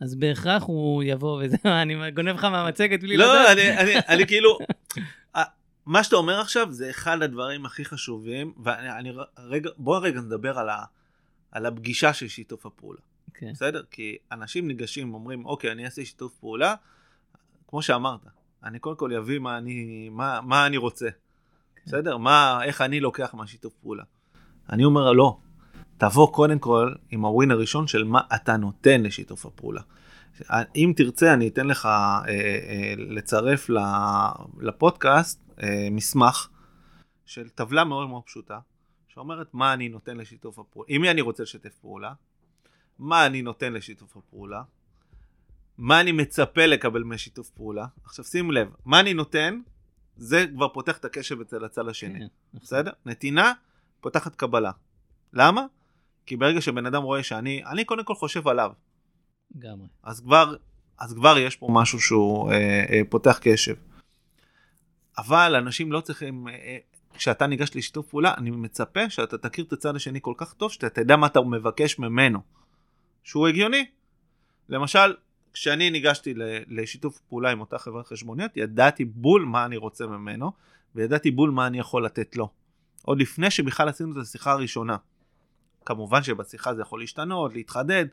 [0.00, 3.58] אז בהכרח הוא יבוא וזה, אני גונב לך מהמצגת בלי לא, לדעת.
[3.58, 4.58] אני, אני, אני כאילו,
[5.36, 5.42] ה-
[5.86, 10.58] מה שאתה אומר עכשיו זה אחד הדברים הכי חשובים, ואני אני, רגע, בוא רגע נדבר
[10.58, 10.84] על, ה,
[11.52, 13.00] על הפגישה של שיתוף הפעולה.
[13.34, 13.52] כן.
[13.52, 13.82] בסדר?
[13.90, 16.74] כי אנשים ניגשים, אומרים, אוקיי, אני אעשה שיתוף פעולה,
[17.68, 18.20] כמו שאמרת,
[18.64, 21.08] אני קודם כל אביא מה אני, מה, מה אני רוצה.
[21.86, 22.16] בסדר?
[22.16, 24.04] מה, איך אני לוקח מהשיתוף פעולה.
[24.70, 25.38] אני אומר, לא,
[25.98, 29.80] תבוא קודם כל עם הווין הראשון של מה אתה נותן לשיתוף הפעולה.
[30.76, 33.70] אם תרצה, אני אתן לך אה, אה, לצרף
[34.60, 36.48] לפודקאסט אה, מסמך
[37.26, 38.58] של טבלה מאוד מאוד פשוטה,
[39.08, 42.12] שאומרת מה אני נותן לשיתוף הפעולה, עם מי אני רוצה לשתף פעולה,
[43.00, 44.62] מה אני נותן לשיתוף הפעולה,
[45.78, 47.86] מה אני מצפה לקבל משיתוף פעולה.
[48.04, 49.60] עכשיו שים לב, מה אני נותן,
[50.16, 52.18] זה כבר פותח את הקשב אצל הצד השני.
[52.18, 52.60] כן, נכון.
[52.66, 52.90] בסדר?
[53.06, 53.52] נתינה
[54.00, 54.70] פותחת קבלה.
[55.32, 55.66] למה?
[56.26, 58.72] כי ברגע שבן אדם רואה שאני, אני קודם כל חושב עליו,
[59.54, 59.88] לגמרי.
[60.02, 60.56] אז כבר,
[60.98, 63.74] אז כבר יש פה משהו שהוא אה, אה, פותח קשב.
[65.18, 66.78] אבל אנשים לא צריכים, אה, אה,
[67.14, 70.88] כשאתה ניגש לשיתוף פעולה, אני מצפה שאתה תכיר את הצד השני כל כך טוב, שאתה
[70.90, 72.59] תדע מה אתה מבקש ממנו.
[73.24, 73.86] שהוא הגיוני.
[74.68, 75.14] למשל,
[75.52, 76.34] כשאני ניגשתי
[76.68, 80.52] לשיתוף פעולה עם אותה חברת חשבוניות, ידעתי בול מה אני רוצה ממנו,
[80.94, 82.48] וידעתי בול מה אני יכול לתת לו.
[83.02, 84.96] עוד לפני שבכלל עשינו את השיחה הראשונה.
[85.84, 88.06] כמובן שבשיחה זה יכול להשתנות, להתחדד,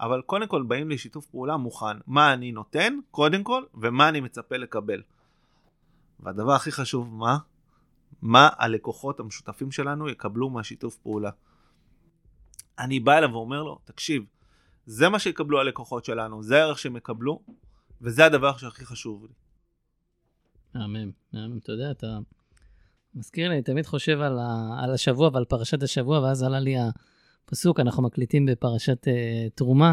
[0.00, 1.96] אבל קודם כל באים לשיתוף פעולה מוכן.
[2.06, 5.02] מה אני נותן, קודם כל, ומה אני מצפה לקבל.
[6.20, 7.38] והדבר הכי חשוב, מה?
[8.22, 11.30] מה הלקוחות המשותפים שלנו יקבלו מהשיתוף פעולה.
[12.78, 14.24] אני בא אליו ואומר לו, תקשיב,
[14.90, 17.42] זה מה שיקבלו הלקוחות שלנו, זה הערך שהם יקבלו,
[18.00, 19.32] וזה הדבר שהכי חשוב לי.
[20.74, 22.18] מהמם, מהמם, אתה יודע, אתה
[23.14, 26.74] מזכיר לי, אני תמיד חושב על, ה, על השבוע ועל פרשת השבוע, ואז עלה לי
[27.46, 29.92] הפסוק, אנחנו מקליטים בפרשת uh, תרומה,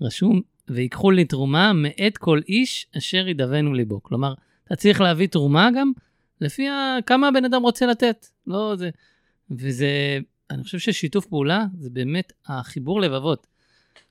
[0.00, 4.02] רשום, ויקחו לי תרומה מאת כל איש אשר ידבנו ליבו.
[4.02, 4.34] כלומר,
[4.66, 5.92] אתה צריך להביא תרומה גם
[6.40, 6.96] לפי ה...
[7.06, 8.26] כמה הבן אדם רוצה לתת.
[8.46, 8.90] לא זה...
[9.50, 10.18] וזה,
[10.50, 13.46] אני חושב ששיתוף פעולה זה באמת החיבור לבבות.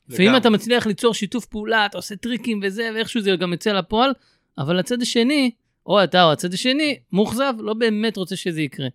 [0.10, 4.12] לפעמים אתה מצליח ליצור שיתוף פעולה, אתה עושה טריקים וזה, ואיכשהו זה גם יוצא לפועל,
[4.58, 5.52] אבל הצד השני,
[5.86, 8.88] או אתה או הצד השני, מאוכזב, לא באמת רוצה שזה יקרה.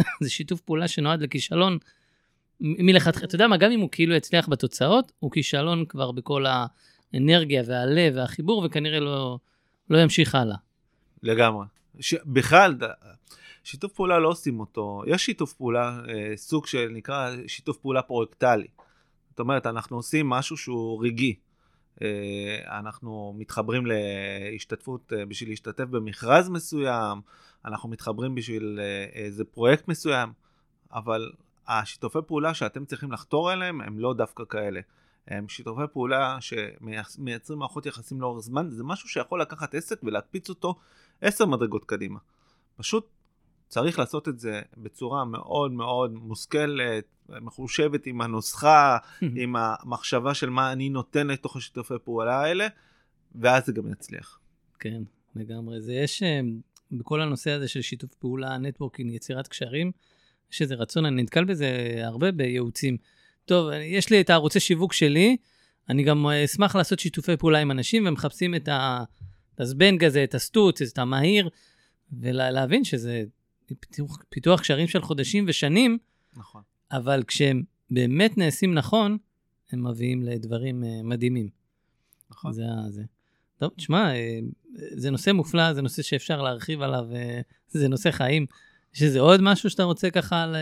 [0.22, 1.78] זה שיתוף פעולה שנועד לכישלון
[2.60, 3.26] מלכתחילה.
[3.26, 6.44] אתה יודע מה, גם אם הוא כאילו יצליח בתוצאות, הוא כישלון כבר בכל
[7.12, 9.38] האנרגיה והלב והחיבור, וכנראה לא,
[9.90, 10.56] לא ימשיך הלאה.
[11.22, 11.66] לגמרי.
[12.00, 12.14] ש...
[12.26, 12.74] בכלל,
[13.64, 15.02] שיתוף פעולה לא עושים אותו.
[15.06, 18.66] יש שיתוף פעולה, אה, סוג שנקרא שיתוף פעולה פרויקטלי.
[19.36, 21.34] זאת אומרת, אנחנו עושים משהו שהוא רגעי.
[22.02, 27.20] אה, אנחנו מתחברים להשתתפות, אה, בשביל להשתתף במכרז מסוים,
[27.64, 30.32] אנחנו מתחברים בשביל אה, איזה פרויקט מסוים,
[30.92, 31.32] אבל
[31.68, 34.80] השיתופי פעולה שאתם צריכים לחתור אליהם הם לא דווקא כאלה.
[35.28, 40.74] הם שיתופי פעולה שמייצרים מערכות יחסים לאורך זמן, זה משהו שיכול לקחת עסק ולהקפיץ אותו
[41.20, 42.18] עשר מדרגות קדימה.
[42.76, 43.08] פשוט
[43.68, 48.98] צריך לעשות את זה בצורה מאוד מאוד מושכלת, מחושבת עם הנוסחה,
[49.40, 52.66] עם המחשבה של מה אני נותן לתוך השיתופי פעולה האלה,
[53.34, 54.38] ואז זה גם יצליח.
[54.78, 55.02] כן,
[55.36, 55.80] לגמרי.
[55.80, 56.40] זה יש, אה,
[56.92, 59.92] בכל הנושא הזה של שיתוף פעולה, נטוורקינג, יצירת קשרים,
[60.52, 62.96] יש איזה רצון, אני נתקל בזה הרבה בייעוצים.
[63.44, 65.36] טוב, יש לי את הערוצי שיווק שלי,
[65.88, 68.68] אני גם אה, אשמח לעשות שיתופי פעולה עם אנשים, ומחפשים את
[69.58, 71.48] הזבנג הזה, את הסטוץ, את המהיר,
[72.20, 73.24] ולהבין שזה
[73.74, 75.98] פיתוח, פיתוח קשרים של חודשים ושנים,
[76.36, 76.62] נכון.
[76.92, 79.18] אבל כשהם באמת נעשים נכון,
[79.72, 81.48] הם מביאים לדברים uh, מדהימים.
[82.30, 82.52] נכון.
[82.52, 83.02] זה זה.
[83.58, 88.46] טוב, תשמע, uh, זה נושא מופלא, זה נושא שאפשר להרחיב עליו, uh, זה נושא חיים.
[88.94, 90.56] יש איזה עוד משהו שאתה רוצה ככה ל...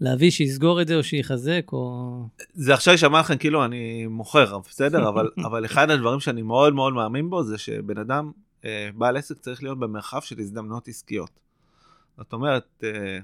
[0.00, 2.22] להביא שיסגור את זה או שיחזק, או...
[2.54, 5.08] זה עכשיו יישמע לכם כאילו אני מוכר, בסדר?
[5.08, 8.32] אבל, אבל אחד הדברים שאני מאוד מאוד מאמין בו זה שבן אדם,
[8.64, 11.40] אה, בעל עסק צריך להיות במרחב של הזדמנויות עסקיות.
[12.18, 13.18] זאת אומרת, אה,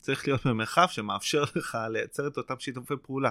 [0.00, 3.30] צריך להיות במרחב שמאפשר לך לייצר את אותם שיתופי פעולה.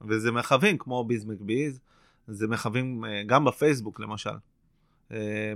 [0.00, 1.80] וזה מרחבים כמו ביז מקביז,
[2.26, 4.36] זה מרחבים אה, גם בפייסבוק למשל.
[5.12, 5.52] אה,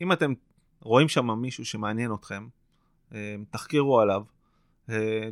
[0.00, 0.32] אם אתם
[0.80, 2.48] רואים שם מישהו שמעניין אתכם,
[3.50, 4.22] תחקירו עליו,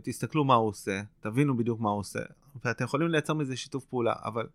[0.03, 2.21] תסתכלו מה הוא עושה, תבינו בדיוק מה הוא עושה,
[2.65, 4.47] ואתם יכולים לייצר מזה שיתוף פעולה, אבל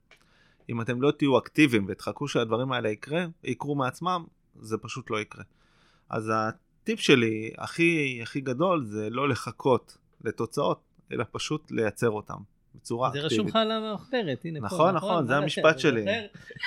[0.70, 4.26] אם אתם לא תהיו אקטיביים ותחכו שהדברים האלה יקרה, יקרו מעצמם,
[4.60, 5.44] זה פשוט לא יקרה.
[6.10, 6.32] אז
[6.84, 10.82] הטיפ שלי הכי הכי גדול זה לא לחכות לתוצאות,
[11.12, 12.36] אלא פשוט לייצר אותם
[12.76, 13.30] בצורה אקטיבית.
[13.30, 14.92] זה רשום לך על המחברת, הנה נכון, פה.
[14.92, 16.06] נכון, נכון, זה המשפט שלי.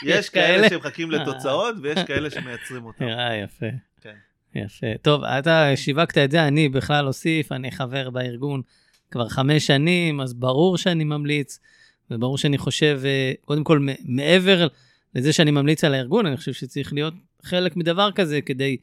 [0.03, 3.05] יש כאלה שמחכים לתוצאות ויש כאלה שמייצרים אותם.
[3.05, 3.67] אה, יפה.
[4.01, 4.14] כן.
[4.55, 4.87] יפה.
[5.03, 8.62] טוב, אתה שיווקת את זה, אני בכלל אוסיף, אני חבר בארגון
[9.11, 11.61] כבר חמש שנים, אז ברור שאני ממליץ,
[12.11, 14.67] וברור שאני חושב, אה, קודם כל, מעבר
[15.14, 18.77] לזה שאני ממליץ על הארגון, אני חושב שצריך להיות חלק מדבר כזה כדי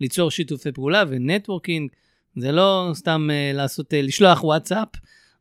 [0.00, 1.90] ליצור שיתופי פעולה ונטוורקינג.
[2.36, 4.88] זה לא סתם uh, לעשות, uh, לשלוח וואטסאפ,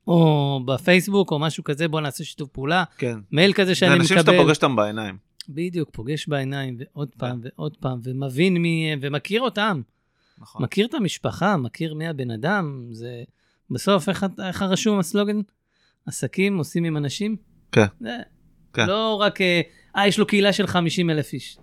[0.08, 2.84] או בפייסבוק, או משהו כזה, בוא נעשה שיתוף פעולה.
[2.98, 3.20] כן.
[3.32, 4.08] מייל כזה שאני מקבל.
[4.08, 5.18] זה אנשים שאתה פוגש אותם בעיניים.
[5.50, 9.82] בדיוק, פוגש בעיניים, ועוד פעם ועוד פעם, ומבין מי הם, ומכיר אותם.
[10.38, 10.64] נכון.
[10.64, 13.24] מכיר את המשפחה, מכיר מי הבן אדם, זה...
[13.70, 15.42] בסוף, איך, איך הרשום הסלוגן?
[16.06, 17.36] עסקים עושים עם אנשים?
[17.72, 17.86] כן.
[18.00, 18.18] זה,
[18.74, 18.88] כן.
[18.88, 19.62] לא רק, אה,
[19.98, 21.58] אה יש לו קהילה של 50 אלף איש.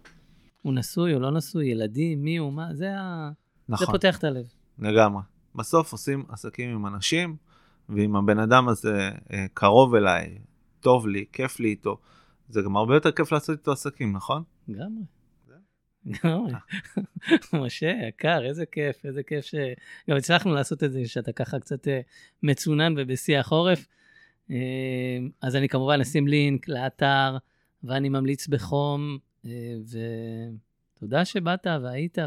[0.64, 3.30] הוא נשוי או לא נשוי, ילדים, מי הוא, מה, זה, ה...
[3.68, 3.86] נכון.
[3.86, 4.46] זה פותח את הלב.
[4.78, 5.22] לגמרי.
[5.54, 7.36] בסוף עושים עסקים עם אנשים,
[7.88, 10.38] ואם הבן אדם הזה אה, קרוב אליי,
[10.80, 11.98] טוב לי, כיף לי איתו,
[12.48, 14.42] זה גם הרבה יותר כיף לעשות איתו עסקים, נכון?
[14.68, 15.02] לגמרי.
[17.62, 19.54] משה, יקר, איזה כיף, איזה כיף ש...
[20.10, 22.00] גם הצלחנו לעשות את זה, שאתה ככה קצת אה,
[22.42, 23.86] מצונן ובשיא החורף.
[24.50, 24.56] אה,
[25.42, 27.36] אז אני כמובן אשים לינק לאתר,
[27.84, 32.18] ואני ממליץ בחום ותודה שבאת והיית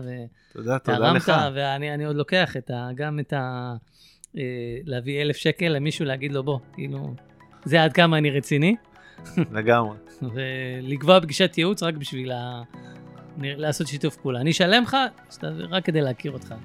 [0.56, 1.22] ותרמת,
[1.56, 3.76] ואני עוד לוקח את ה, גם את ה...
[4.38, 7.14] אה, להביא אלף שקל למישהו, להגיד לו, בוא, כאילו,
[7.66, 8.76] זה עד כמה אני רציני.
[9.38, 9.98] לגמרי.
[10.34, 12.62] ולקבוע פגישת ייעוץ רק בשביל ה...
[13.38, 14.42] לעשות שיתוף פעולה.
[14.42, 14.98] אני אשלם לך,
[15.44, 16.56] רק כדי להכיר אותך.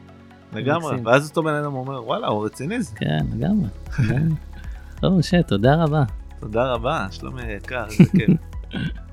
[0.52, 2.96] לגמרי, ואז אותו בן אדם אומר, וואלה, הוא רציני זה.
[2.96, 3.68] כן, לגמרי.
[5.00, 6.02] טוב, משה, תודה רבה.
[6.40, 8.30] תודה רבה, שלומי היקר, איזה כיף.